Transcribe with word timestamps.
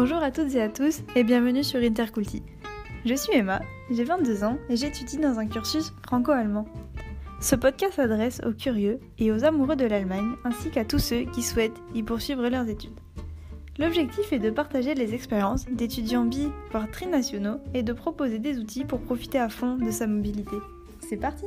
Bonjour 0.00 0.18
à 0.18 0.30
toutes 0.30 0.54
et 0.54 0.62
à 0.62 0.68
tous 0.68 1.02
et 1.16 1.24
bienvenue 1.24 1.64
sur 1.64 1.80
Interculti. 1.80 2.44
Je 3.04 3.14
suis 3.14 3.34
Emma, 3.34 3.60
j'ai 3.90 4.04
22 4.04 4.44
ans 4.44 4.56
et 4.68 4.76
j'étudie 4.76 5.18
dans 5.18 5.40
un 5.40 5.48
cursus 5.48 5.92
franco-allemand. 6.06 6.68
Ce 7.40 7.56
podcast 7.56 7.94
s'adresse 7.94 8.40
aux 8.46 8.52
curieux 8.52 9.00
et 9.18 9.32
aux 9.32 9.42
amoureux 9.42 9.74
de 9.74 9.86
l'Allemagne 9.86 10.36
ainsi 10.44 10.70
qu'à 10.70 10.84
tous 10.84 11.00
ceux 11.00 11.22
qui 11.22 11.42
souhaitent 11.42 11.82
y 11.96 12.04
poursuivre 12.04 12.48
leurs 12.48 12.68
études. 12.68 13.00
L'objectif 13.76 14.32
est 14.32 14.38
de 14.38 14.50
partager 14.50 14.94
les 14.94 15.14
expériences 15.14 15.66
d'étudiants 15.66 16.26
bi, 16.26 16.46
voire 16.70 16.88
trinationaux 16.92 17.58
et 17.74 17.82
de 17.82 17.92
proposer 17.92 18.38
des 18.38 18.60
outils 18.60 18.84
pour 18.84 19.00
profiter 19.00 19.40
à 19.40 19.48
fond 19.48 19.78
de 19.78 19.90
sa 19.90 20.06
mobilité. 20.06 20.58
C'est 21.00 21.16
parti 21.16 21.46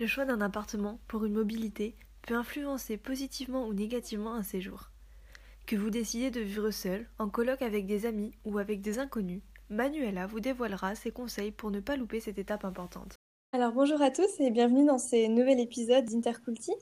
Le 0.00 0.08
choix 0.08 0.24
d'un 0.24 0.40
appartement 0.40 0.98
pour 1.06 1.24
une 1.24 1.34
mobilité 1.34 1.94
peut 2.22 2.34
influencer 2.34 2.96
positivement 2.96 3.66
ou 3.66 3.74
négativement 3.74 4.34
un 4.34 4.42
séjour. 4.42 4.90
Que 5.66 5.76
vous 5.76 5.90
décidez 5.90 6.30
de 6.30 6.40
vivre 6.40 6.70
seul, 6.70 7.08
en 7.18 7.28
colloque 7.28 7.62
avec 7.62 7.86
des 7.86 8.06
amis 8.06 8.32
ou 8.44 8.58
avec 8.58 8.80
des 8.80 8.98
inconnus, 8.98 9.42
Manuela 9.68 10.26
vous 10.26 10.40
dévoilera 10.40 10.96
ses 10.96 11.12
conseils 11.12 11.52
pour 11.52 11.70
ne 11.70 11.80
pas 11.80 11.96
louper 11.96 12.18
cette 12.18 12.38
étape 12.38 12.64
importante. 12.64 13.14
Alors 13.52 13.72
bonjour 13.72 14.02
à 14.02 14.10
tous 14.10 14.40
et 14.40 14.50
bienvenue 14.50 14.84
dans 14.84 14.98
ce 14.98 15.28
nouvel 15.28 15.60
épisode 15.60 16.04
d'Interculti. 16.04 16.72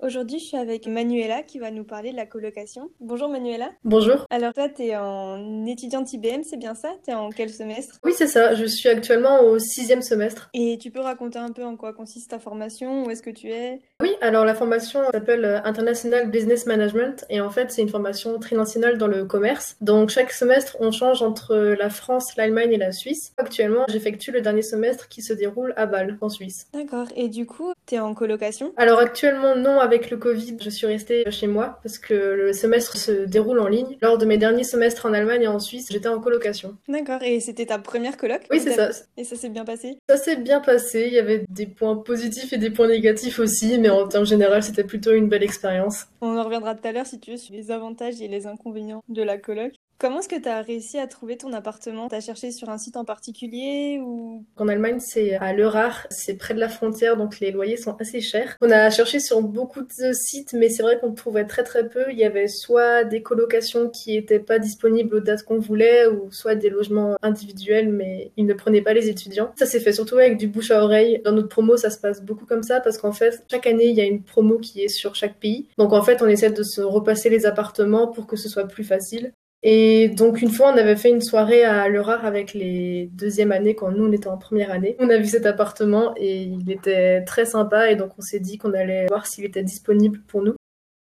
Aujourd'hui, 0.00 0.38
je 0.38 0.44
suis 0.44 0.56
avec 0.56 0.86
Manuela 0.86 1.42
qui 1.42 1.58
va 1.58 1.72
nous 1.72 1.82
parler 1.82 2.12
de 2.12 2.16
la 2.16 2.24
colocation. 2.24 2.88
Bonjour 3.00 3.28
Manuela. 3.28 3.70
Bonjour. 3.82 4.26
Alors 4.30 4.52
toi, 4.52 4.68
tu 4.68 4.84
es 4.84 4.96
en 4.96 5.66
étudiante 5.66 6.12
IBM, 6.12 6.44
c'est 6.44 6.56
bien 6.56 6.76
ça? 6.76 6.90
Tu 7.04 7.10
es 7.10 7.14
en 7.14 7.30
quel 7.30 7.50
semestre? 7.50 7.98
Oui, 8.04 8.12
c'est 8.14 8.28
ça. 8.28 8.54
Je 8.54 8.64
suis 8.64 8.88
actuellement 8.88 9.40
au 9.40 9.58
sixième 9.58 10.02
semestre. 10.02 10.50
Et 10.54 10.78
tu 10.80 10.92
peux 10.92 11.00
raconter 11.00 11.40
un 11.40 11.50
peu 11.50 11.64
en 11.64 11.76
quoi 11.76 11.92
consiste 11.92 12.30
ta 12.30 12.38
formation? 12.38 13.04
Où 13.04 13.10
est-ce 13.10 13.22
que 13.22 13.30
tu 13.30 13.50
es? 13.50 13.80
Oui, 14.00 14.10
alors 14.20 14.44
la 14.44 14.54
formation 14.54 15.00
s'appelle 15.12 15.44
euh, 15.44 15.60
International 15.64 16.30
Business 16.30 16.66
Management 16.66 17.26
et 17.28 17.40
en 17.40 17.50
fait, 17.50 17.72
c'est 17.72 17.82
une 17.82 17.88
formation 17.88 18.38
trinationale 18.38 18.98
dans 18.98 19.08
le 19.08 19.24
commerce. 19.24 19.76
Donc 19.80 20.10
chaque 20.10 20.30
semestre, 20.30 20.76
on 20.78 20.92
change 20.92 21.22
entre 21.22 21.56
la 21.56 21.90
France, 21.90 22.36
l'Allemagne 22.36 22.72
et 22.72 22.78
la 22.78 22.92
Suisse. 22.92 23.32
Actuellement, 23.36 23.84
j'effectue 23.88 24.30
le 24.30 24.42
dernier 24.42 24.62
semestre 24.62 25.08
qui 25.08 25.22
se 25.22 25.32
déroule 25.32 25.74
à 25.76 25.86
Bâle, 25.86 26.18
en 26.20 26.28
Suisse. 26.28 26.68
D'accord. 26.72 27.08
Et 27.16 27.28
du 27.28 27.46
coup, 27.46 27.72
tu 27.86 27.96
es 27.96 27.98
en 27.98 28.14
colocation? 28.14 28.72
Alors 28.76 29.00
actuellement, 29.00 29.56
non 29.56 29.80
avec 29.88 30.10
le 30.10 30.18
Covid, 30.18 30.56
je 30.60 30.68
suis 30.68 30.86
restée 30.86 31.24
chez 31.30 31.46
moi 31.46 31.78
parce 31.82 31.98
que 31.98 32.14
le 32.14 32.52
semestre 32.52 32.96
se 32.98 33.24
déroule 33.24 33.58
en 33.58 33.68
ligne. 33.68 33.96
Lors 34.02 34.18
de 34.18 34.26
mes 34.26 34.36
derniers 34.36 34.64
semestres 34.64 35.06
en 35.06 35.14
Allemagne 35.14 35.42
et 35.42 35.48
en 35.48 35.58
Suisse, 35.58 35.88
j'étais 35.90 36.08
en 36.08 36.20
colocation. 36.20 36.76
D'accord, 36.88 37.22
et 37.22 37.40
c'était 37.40 37.66
ta 37.66 37.78
première 37.78 38.18
coloc 38.18 38.42
Oui, 38.50 38.60
c'est 38.60 38.72
ça. 38.72 38.90
Et 39.16 39.24
ça 39.24 39.36
s'est 39.36 39.48
bien 39.48 39.64
passé? 39.64 39.98
Ça 40.08 40.18
s'est 40.18 40.36
bien 40.36 40.60
passé, 40.60 41.04
il 41.06 41.14
y 41.14 41.18
avait 41.18 41.44
des 41.48 41.66
points 41.66 41.96
positifs 41.96 42.52
et 42.52 42.58
des 42.58 42.70
points 42.70 42.88
négatifs 42.88 43.38
aussi, 43.38 43.78
mais 43.78 43.88
en 43.88 44.06
termes 44.06 44.26
généraux, 44.26 44.60
c'était 44.60 44.84
plutôt 44.84 45.12
une 45.12 45.28
belle 45.28 45.42
expérience. 45.42 46.04
On 46.20 46.36
en 46.36 46.44
reviendra 46.44 46.74
tout 46.74 46.86
à 46.86 46.92
l'heure 46.92 47.06
si 47.06 47.18
tu 47.18 47.30
veux 47.30 47.36
sur 47.38 47.54
les 47.54 47.70
avantages 47.70 48.20
et 48.20 48.28
les 48.28 48.46
inconvénients 48.46 49.02
de 49.08 49.22
la 49.22 49.38
coloc. 49.38 49.72
Comment 50.00 50.20
est-ce 50.20 50.28
que 50.28 50.40
tu 50.40 50.48
as 50.48 50.62
réussi 50.62 50.96
à 50.96 51.08
trouver 51.08 51.36
ton 51.36 51.52
appartement? 51.52 52.06
T'as 52.06 52.20
cherché 52.20 52.52
sur 52.52 52.68
un 52.68 52.78
site 52.78 52.96
en 52.96 53.04
particulier 53.04 53.98
ou? 54.00 54.44
En 54.56 54.68
Allemagne, 54.68 55.00
c'est 55.00 55.34
à 55.34 55.52
Leurach, 55.52 56.06
c'est 56.10 56.34
près 56.34 56.54
de 56.54 56.60
la 56.60 56.68
frontière, 56.68 57.16
donc 57.16 57.40
les 57.40 57.50
loyers 57.50 57.76
sont 57.76 57.96
assez 57.96 58.20
chers. 58.20 58.56
On 58.60 58.70
a 58.70 58.90
cherché 58.90 59.18
sur 59.18 59.42
beaucoup 59.42 59.77
de 59.82 60.12
sites, 60.12 60.52
mais 60.52 60.68
c'est 60.68 60.82
vrai 60.82 60.98
qu'on 60.98 61.12
trouvait 61.12 61.44
très 61.44 61.62
très 61.62 61.88
peu. 61.88 62.04
Il 62.10 62.18
y 62.18 62.24
avait 62.24 62.48
soit 62.48 63.04
des 63.04 63.22
colocations 63.22 63.88
qui 63.88 64.16
étaient 64.16 64.38
pas 64.38 64.58
disponibles 64.58 65.16
aux 65.16 65.20
dates 65.20 65.42
qu'on 65.42 65.58
voulait, 65.58 66.06
ou 66.06 66.30
soit 66.32 66.54
des 66.54 66.70
logements 66.70 67.16
individuels, 67.22 67.88
mais 67.88 68.32
ils 68.36 68.46
ne 68.46 68.54
prenaient 68.54 68.82
pas 68.82 68.94
les 68.94 69.08
étudiants. 69.08 69.52
Ça 69.56 69.66
s'est 69.66 69.80
fait 69.80 69.92
surtout 69.92 70.16
avec 70.16 70.36
du 70.36 70.48
bouche 70.48 70.70
à 70.70 70.82
oreille. 70.82 71.20
Dans 71.24 71.32
notre 71.32 71.48
promo, 71.48 71.76
ça 71.76 71.90
se 71.90 71.98
passe 71.98 72.22
beaucoup 72.22 72.46
comme 72.46 72.62
ça, 72.62 72.80
parce 72.80 72.98
qu'en 72.98 73.12
fait, 73.12 73.42
chaque 73.50 73.66
année, 73.66 73.86
il 73.86 73.96
y 73.96 74.00
a 74.00 74.04
une 74.04 74.22
promo 74.22 74.58
qui 74.58 74.82
est 74.82 74.88
sur 74.88 75.14
chaque 75.14 75.38
pays. 75.38 75.68
Donc 75.78 75.92
en 75.92 76.02
fait, 76.02 76.22
on 76.22 76.26
essaie 76.26 76.50
de 76.50 76.62
se 76.62 76.80
repasser 76.80 77.30
les 77.30 77.46
appartements 77.46 78.08
pour 78.08 78.26
que 78.26 78.36
ce 78.36 78.48
soit 78.48 78.66
plus 78.66 78.84
facile. 78.84 79.32
Et 79.62 80.08
donc 80.08 80.40
une 80.40 80.50
fois, 80.50 80.72
on 80.72 80.76
avait 80.76 80.96
fait 80.96 81.10
une 81.10 81.20
soirée 81.20 81.64
à 81.64 81.88
Leurart 81.88 82.24
avec 82.24 82.54
les 82.54 83.10
deuxièmes 83.12 83.52
années 83.52 83.74
quand 83.74 83.90
nous 83.90 84.06
on 84.06 84.12
était 84.12 84.28
en 84.28 84.38
première 84.38 84.70
année. 84.70 84.96
On 84.98 85.10
a 85.10 85.16
vu 85.16 85.26
cet 85.26 85.46
appartement 85.46 86.14
et 86.16 86.42
il 86.42 86.70
était 86.70 87.24
très 87.24 87.44
sympa 87.44 87.90
et 87.90 87.96
donc 87.96 88.12
on 88.18 88.22
s'est 88.22 88.40
dit 88.40 88.58
qu'on 88.58 88.72
allait 88.72 89.06
voir 89.06 89.26
s'il 89.26 89.44
était 89.44 89.64
disponible 89.64 90.20
pour 90.28 90.42
nous. 90.42 90.54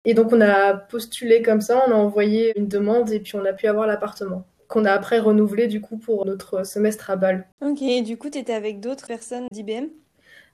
Et 0.05 0.15
donc 0.15 0.33
on 0.33 0.41
a 0.41 0.75
postulé 0.75 1.43
comme 1.43 1.61
ça, 1.61 1.83
on 1.89 1.91
a 1.91 1.97
envoyé 1.97 2.57
une 2.57 2.69
demande 2.69 3.11
et 3.11 3.19
puis 3.19 3.35
on 3.35 3.45
a 3.45 3.53
pu 3.53 3.67
avoir 3.67 3.87
l'appartement 3.87 4.47
qu'on 4.69 4.85
a 4.85 4.93
après 4.93 5.19
renouvelé 5.19 5.69
du 5.69 5.81
coup 5.81 5.97
pour 5.97 6.27
notre 6.27 6.67
semestre 6.67 7.11
à 7.11 7.17
Bâle. 7.17 7.47
Ok, 7.61 7.83
et 7.83 8.03
du 8.03 8.17
coup 8.17 8.31
tu 8.31 8.39
étais 8.39 8.53
avec 8.53 8.81
d'autres 8.81 9.07
personnes 9.07 9.47
d'IBM 9.53 9.87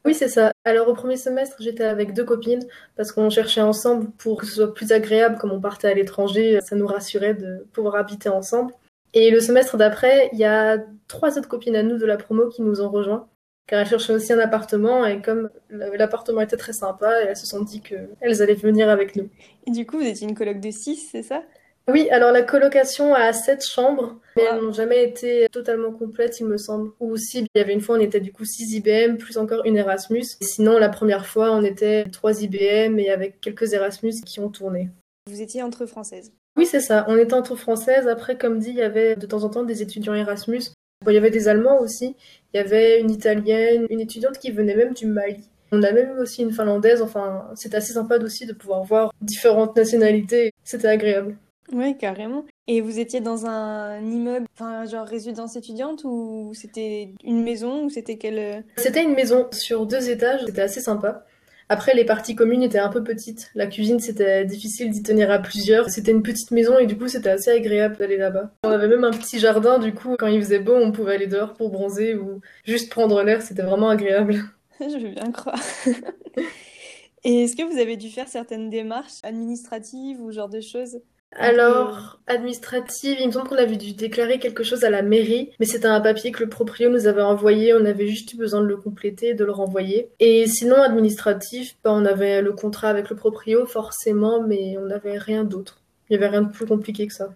oui, 0.04 0.14
c'est 0.14 0.28
ça. 0.28 0.52
Alors 0.64 0.88
au 0.88 0.94
premier 0.94 1.16
semestre, 1.16 1.56
j'étais 1.60 1.84
avec 1.84 2.12
deux 2.12 2.24
copines 2.24 2.66
parce 2.96 3.12
qu'on 3.12 3.30
cherchait 3.30 3.60
ensemble 3.60 4.10
pour 4.12 4.40
que 4.40 4.46
ce 4.46 4.54
soit 4.54 4.74
plus 4.74 4.92
agréable 4.92 5.38
comme 5.38 5.52
on 5.52 5.60
partait 5.60 5.88
à 5.88 5.94
l'étranger, 5.94 6.60
ça 6.60 6.76
nous 6.76 6.86
rassurait 6.86 7.34
de 7.34 7.66
pouvoir 7.72 7.96
habiter 7.96 8.28
ensemble. 8.28 8.74
Et 9.14 9.30
le 9.30 9.40
semestre 9.40 9.76
d'après, 9.76 10.30
il 10.32 10.38
y 10.38 10.44
a 10.44 10.78
trois 11.08 11.38
autres 11.38 11.48
copines 11.48 11.76
à 11.76 11.82
nous 11.82 11.98
de 11.98 12.06
la 12.06 12.16
promo 12.16 12.48
qui 12.48 12.62
nous 12.62 12.80
ont 12.80 12.90
rejoints 12.90 13.28
car 13.66 13.80
elles 13.80 13.86
cherchaient 13.86 14.12
aussi 14.12 14.32
un 14.32 14.38
appartement 14.38 15.06
et 15.06 15.22
comme 15.22 15.48
l'appartement 15.70 16.40
était 16.40 16.56
très 16.56 16.72
sympa, 16.72 17.10
elles 17.22 17.36
se 17.36 17.46
sont 17.46 17.62
dit 17.62 17.80
qu'elles 17.80 18.42
allaient 18.42 18.54
venir 18.54 18.88
avec 18.88 19.16
nous. 19.16 19.30
Et 19.66 19.70
du 19.70 19.86
coup, 19.86 19.98
vous 19.98 20.04
étiez 20.06 20.28
une 20.28 20.34
coloc 20.34 20.60
de 20.60 20.70
six, 20.70 20.96
c'est 21.10 21.22
ça? 21.22 21.42
Oui, 21.88 22.08
alors 22.10 22.30
la 22.32 22.42
colocation 22.42 23.14
a 23.14 23.32
sept 23.32 23.64
chambres, 23.64 24.16
mais 24.36 24.44
elles 24.44 24.60
n'ont 24.60 24.72
jamais 24.72 25.02
été 25.02 25.46
totalement 25.50 25.90
complètes, 25.90 26.38
il 26.38 26.46
me 26.46 26.56
semble. 26.56 26.92
Ou 27.00 27.10
aussi, 27.10 27.40
il 27.40 27.58
y 27.58 27.60
avait 27.60 27.72
une 27.72 27.80
fois, 27.80 27.96
on 27.96 28.00
était 28.00 28.20
du 28.20 28.32
coup 28.32 28.44
6 28.44 28.74
IBM, 28.76 29.16
plus 29.16 29.36
encore 29.36 29.64
une 29.64 29.76
Erasmus. 29.76 30.24
sinon, 30.40 30.78
la 30.78 30.88
première 30.88 31.26
fois, 31.26 31.50
on 31.52 31.64
était 31.64 32.04
3 32.04 32.42
IBM 32.42 32.98
et 32.98 33.10
avec 33.10 33.40
quelques 33.40 33.72
Erasmus 33.72 34.14
qui 34.24 34.38
ont 34.40 34.48
tourné. 34.48 34.90
Vous 35.28 35.42
étiez 35.42 35.62
entre 35.62 35.86
françaises 35.86 36.32
Oui, 36.56 36.66
c'est 36.66 36.80
ça. 36.80 37.04
On 37.08 37.16
était 37.16 37.34
entre 37.34 37.56
françaises. 37.56 38.06
Après, 38.06 38.38
comme 38.38 38.58
dit, 38.58 38.70
il 38.70 38.76
y 38.76 38.82
avait 38.82 39.16
de 39.16 39.26
temps 39.26 39.42
en 39.42 39.48
temps 39.48 39.64
des 39.64 39.82
étudiants 39.82 40.14
Erasmus. 40.14 40.62
il 41.06 41.12
y 41.12 41.16
avait 41.16 41.30
des 41.30 41.48
Allemands 41.48 41.80
aussi. 41.80 42.16
Il 42.52 42.58
y 42.58 42.60
avait 42.60 43.00
une 43.00 43.10
Italienne, 43.10 43.86
une 43.90 44.00
étudiante 44.00 44.38
qui 44.38 44.52
venait 44.52 44.76
même 44.76 44.94
du 44.94 45.06
Mali. 45.06 45.48
On 45.72 45.82
a 45.82 45.90
même 45.90 46.16
eu 46.16 46.20
aussi 46.20 46.42
une 46.42 46.52
Finlandaise. 46.52 47.02
Enfin, 47.02 47.48
c'était 47.54 47.76
assez 47.76 47.94
sympa 47.94 48.18
aussi 48.18 48.46
de 48.46 48.52
pouvoir 48.52 48.84
voir 48.84 49.12
différentes 49.20 49.76
nationalités. 49.76 50.52
C'était 50.64 50.88
agréable. 50.88 51.36
Oui, 51.72 51.96
carrément. 51.96 52.44
Et 52.68 52.80
vous 52.80 52.98
étiez 52.98 53.20
dans 53.20 53.46
un 53.46 54.00
immeuble, 54.00 54.46
enfin, 54.54 54.84
genre 54.84 55.06
résidence 55.06 55.56
étudiante 55.56 56.02
ou 56.04 56.52
c'était 56.54 57.14
une 57.24 57.42
maison 57.42 57.84
ou 57.84 57.90
c'était 57.90 58.16
quelle... 58.16 58.38
Euh? 58.38 58.60
C'était 58.76 59.02
une 59.02 59.14
maison 59.14 59.48
sur 59.52 59.86
deux 59.86 60.10
étages, 60.10 60.42
c'était 60.46 60.62
assez 60.62 60.80
sympa. 60.80 61.24
Après, 61.68 61.94
les 61.94 62.04
parties 62.04 62.34
communes 62.34 62.62
étaient 62.62 62.78
un 62.78 62.90
peu 62.90 63.02
petites. 63.02 63.50
La 63.54 63.66
cuisine, 63.66 63.98
c'était 63.98 64.44
difficile 64.44 64.90
d'y 64.90 65.02
tenir 65.02 65.30
à 65.30 65.38
plusieurs. 65.38 65.88
C'était 65.88 66.10
une 66.10 66.22
petite 66.22 66.50
maison 66.50 66.78
et 66.78 66.86
du 66.86 66.98
coup, 66.98 67.08
c'était 67.08 67.30
assez 67.30 67.50
agréable 67.50 67.96
d'aller 67.96 68.18
là-bas. 68.18 68.52
On 68.64 68.68
avait 68.68 68.88
même 68.88 69.04
un 69.04 69.10
petit 69.10 69.38
jardin, 69.38 69.78
du 69.78 69.94
coup, 69.94 70.16
quand 70.18 70.26
il 70.26 70.42
faisait 70.42 70.58
beau, 70.58 70.74
on 70.74 70.92
pouvait 70.92 71.14
aller 71.14 71.26
dehors 71.26 71.54
pour 71.54 71.70
bronzer 71.70 72.14
ou 72.14 72.40
juste 72.64 72.90
prendre 72.90 73.22
l'air. 73.22 73.40
C'était 73.40 73.62
vraiment 73.62 73.88
agréable. 73.88 74.34
Je 74.80 74.98
veux 74.98 75.14
bien 75.14 75.30
croire. 75.32 75.62
et 77.24 77.44
est-ce 77.44 77.56
que 77.56 77.62
vous 77.62 77.78
avez 77.78 77.96
dû 77.96 78.10
faire 78.10 78.28
certaines 78.28 78.68
démarches 78.68 79.20
administratives 79.22 80.20
ou 80.20 80.30
genre 80.30 80.48
de 80.48 80.60
choses? 80.60 80.98
Alors, 81.34 82.20
administrative, 82.26 83.16
il 83.20 83.26
me 83.26 83.32
semble 83.32 83.48
qu'on 83.48 83.56
avait 83.56 83.76
dû 83.76 83.92
déclarer 83.94 84.38
quelque 84.38 84.62
chose 84.62 84.84
à 84.84 84.90
la 84.90 85.02
mairie, 85.02 85.50
mais 85.58 85.66
c'était 85.66 85.86
un 85.86 86.00
papier 86.00 86.30
que 86.30 86.42
le 86.42 86.48
proprio 86.48 86.90
nous 86.90 87.06
avait 87.06 87.22
envoyé, 87.22 87.74
on 87.74 87.84
avait 87.84 88.06
juste 88.06 88.32
eu 88.34 88.36
besoin 88.36 88.60
de 88.60 88.66
le 88.66 88.76
compléter 88.76 89.28
et 89.28 89.34
de 89.34 89.44
le 89.44 89.52
renvoyer. 89.52 90.10
Et 90.20 90.46
sinon, 90.46 90.76
administratif, 90.82 91.76
bah, 91.84 91.92
on 91.92 92.04
avait 92.04 92.42
le 92.42 92.52
contrat 92.52 92.88
avec 92.88 93.08
le 93.10 93.16
proprio, 93.16 93.66
forcément, 93.66 94.42
mais 94.42 94.76
on 94.78 94.86
n'avait 94.86 95.18
rien 95.18 95.44
d'autre. 95.44 95.80
Il 96.08 96.12
n'y 96.12 96.22
avait 96.22 96.30
rien 96.30 96.42
de 96.42 96.52
plus 96.52 96.66
compliqué 96.66 97.06
que 97.06 97.14
ça. 97.14 97.34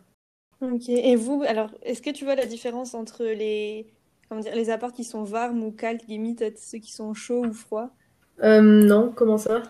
Ok, 0.61 0.89
et 0.89 1.17
vous, 1.17 1.43
alors, 1.47 1.71
est-ce 1.83 2.03
que 2.03 2.11
tu 2.11 2.25
vois 2.25 2.35
la 2.35 2.47
différence 2.47 2.95
entre 2.95 3.25
les, 3.25 3.87
comment 4.29 4.41
dire, 4.41 4.55
les 4.55 4.71
apports 4.71 4.93
qui 4.93 5.05
sont 5.05 5.23
varmes 5.25 5.63
ou 5.63 5.73
calques, 5.73 6.07
limite 6.09 6.59
ceux 6.59 6.79
qui 6.79 6.93
sont 6.93 7.15
chauds 7.15 7.47
ou 7.47 7.53
froids? 7.53 7.91
Euh, 8.43 8.61
Non, 8.61 9.13
comment 9.13 9.39
ça? 9.39 9.63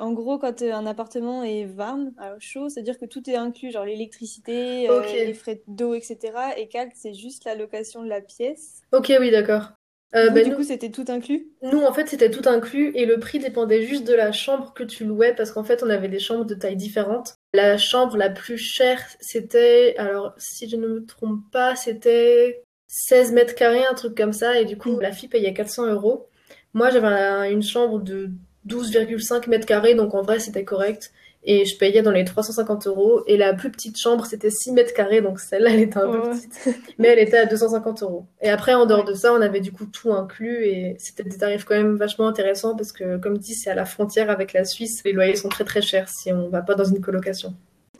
En 0.00 0.12
gros, 0.12 0.38
quand 0.38 0.62
euh, 0.62 0.72
un 0.72 0.86
appartement 0.86 1.44
est 1.44 1.64
varme, 1.64 2.12
alors 2.18 2.40
chaud, 2.40 2.68
c'est-à-dire 2.68 2.98
que 2.98 3.06
tout 3.06 3.28
est 3.30 3.36
inclus, 3.36 3.70
genre 3.70 3.84
l'électricité, 3.84 4.88
euh, 4.90 5.02
les 5.12 5.34
frais 5.34 5.62
d'eau, 5.66 5.94
etc. 5.94 6.18
Et 6.56 6.68
calme, 6.68 6.90
c'est 6.94 7.14
juste 7.14 7.44
la 7.44 7.54
location 7.54 8.02
de 8.02 8.08
la 8.08 8.20
pièce. 8.20 8.82
Ok, 8.92 9.12
oui, 9.20 9.30
d'accord. 9.30 9.70
Euh, 10.14 10.30
bah, 10.30 10.42
du 10.42 10.54
coup, 10.54 10.62
c'était 10.62 10.90
tout 10.90 11.04
inclus? 11.08 11.48
Nous, 11.62 11.82
en 11.82 11.92
fait, 11.92 12.08
c'était 12.08 12.30
tout 12.30 12.48
inclus 12.48 12.92
et 12.94 13.04
le 13.04 13.18
prix 13.18 13.40
dépendait 13.40 13.82
juste 13.82 14.06
de 14.06 14.14
la 14.14 14.30
chambre 14.30 14.72
que 14.72 14.84
tu 14.84 15.04
louais 15.04 15.34
parce 15.34 15.50
qu'en 15.50 15.64
fait, 15.64 15.82
on 15.82 15.90
avait 15.90 16.08
des 16.08 16.20
chambres 16.20 16.44
de 16.44 16.54
taille 16.54 16.76
différentes. 16.76 17.34
La 17.52 17.78
chambre 17.78 18.16
la 18.16 18.30
plus 18.30 18.58
chère, 18.58 19.00
c'était, 19.20 19.96
alors 19.98 20.34
si 20.36 20.68
je 20.68 20.76
ne 20.76 20.86
me 20.86 21.04
trompe 21.04 21.40
pas, 21.50 21.74
c'était 21.74 22.62
16 22.86 23.32
mètres 23.32 23.56
carrés, 23.56 23.84
un 23.84 23.94
truc 23.94 24.16
comme 24.16 24.32
ça, 24.32 24.60
et 24.60 24.64
du 24.64 24.76
coup, 24.76 24.96
mm. 24.96 25.00
la 25.00 25.10
fille 25.10 25.28
payait 25.28 25.52
400 25.52 25.86
euros. 25.86 26.28
Moi, 26.74 26.90
j'avais 26.90 27.52
une 27.52 27.62
chambre 27.62 28.00
de 28.00 28.30
12,5 28.68 29.48
mètres 29.48 29.66
carrés, 29.66 29.94
donc 29.94 30.14
en 30.14 30.22
vrai 30.22 30.38
c'était 30.38 30.64
correct. 30.64 31.12
Et 31.46 31.66
je 31.66 31.76
payais 31.76 32.00
dans 32.00 32.10
les 32.10 32.24
350 32.24 32.86
euros. 32.86 33.22
Et 33.26 33.36
la 33.36 33.52
plus 33.52 33.70
petite 33.70 33.98
chambre, 33.98 34.24
c'était 34.24 34.48
6 34.48 34.72
mètres 34.72 34.94
carrés, 34.94 35.20
donc 35.20 35.40
celle-là, 35.40 35.72
elle 35.74 35.80
était 35.80 35.98
un 35.98 36.10
peu 36.10 36.30
petite. 36.30 36.74
Mais 36.98 37.08
elle 37.08 37.18
était 37.18 37.36
à 37.36 37.44
250 37.44 38.02
euros. 38.02 38.24
Et 38.40 38.48
après, 38.48 38.72
en 38.72 38.86
dehors 38.86 39.04
de 39.04 39.12
ça, 39.12 39.34
on 39.34 39.42
avait 39.42 39.60
du 39.60 39.70
coup 39.70 39.84
tout 39.84 40.10
inclus. 40.14 40.64
Et 40.64 40.96
c'était 40.98 41.22
des 41.22 41.36
tarifs 41.36 41.66
quand 41.66 41.74
même 41.74 41.96
vachement 41.96 42.28
intéressants 42.28 42.74
parce 42.74 42.92
que, 42.92 43.18
comme 43.18 43.36
dit, 43.36 43.52
c'est 43.52 43.68
à 43.68 43.74
la 43.74 43.84
frontière 43.84 44.30
avec 44.30 44.54
la 44.54 44.64
Suisse. 44.64 45.02
Les 45.04 45.12
loyers 45.12 45.36
sont 45.36 45.50
très 45.50 45.64
très 45.64 45.82
chers 45.82 46.08
si 46.08 46.32
on 46.32 46.48
va 46.48 46.62
pas 46.62 46.76
dans 46.76 46.84
une 46.84 47.02
colocation. 47.02 47.52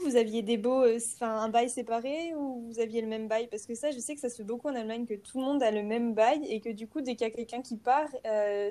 vous 0.05 0.17
aviez 0.17 0.43
des 0.43 0.57
beaux, 0.57 0.85
enfin 0.97 1.37
un 1.37 1.49
bail 1.49 1.69
séparé 1.69 2.35
ou 2.37 2.65
vous 2.67 2.81
aviez 2.81 3.01
le 3.01 3.09
même 3.09 3.29
bail? 3.29 3.49
Parce 3.51 3.67
que 3.67 3.75
ça, 3.75 3.91
je 3.91 3.99
sais 3.99 4.15
que 4.15 4.21
ça 4.21 4.29
se 4.29 4.37
fait 4.37 4.45
beaucoup 4.45 4.69
en 4.69 4.75
Allemagne, 4.75 5.07
que 5.07 5.15
tout 5.15 5.39
le 5.39 5.45
monde 5.45 5.63
a 5.63 5.71
le 5.71 5.83
même 5.83 6.15
bail 6.15 6.41
et 6.49 6.61
que 6.61 6.71
du 6.71 6.87
coup, 6.87 7.01
dès 7.01 7.15
qu'il 7.15 7.27
y 7.27 7.31
a 7.31 7.35
quelqu'un 7.35 7.63
qui 7.63 7.77
part, 7.77 8.09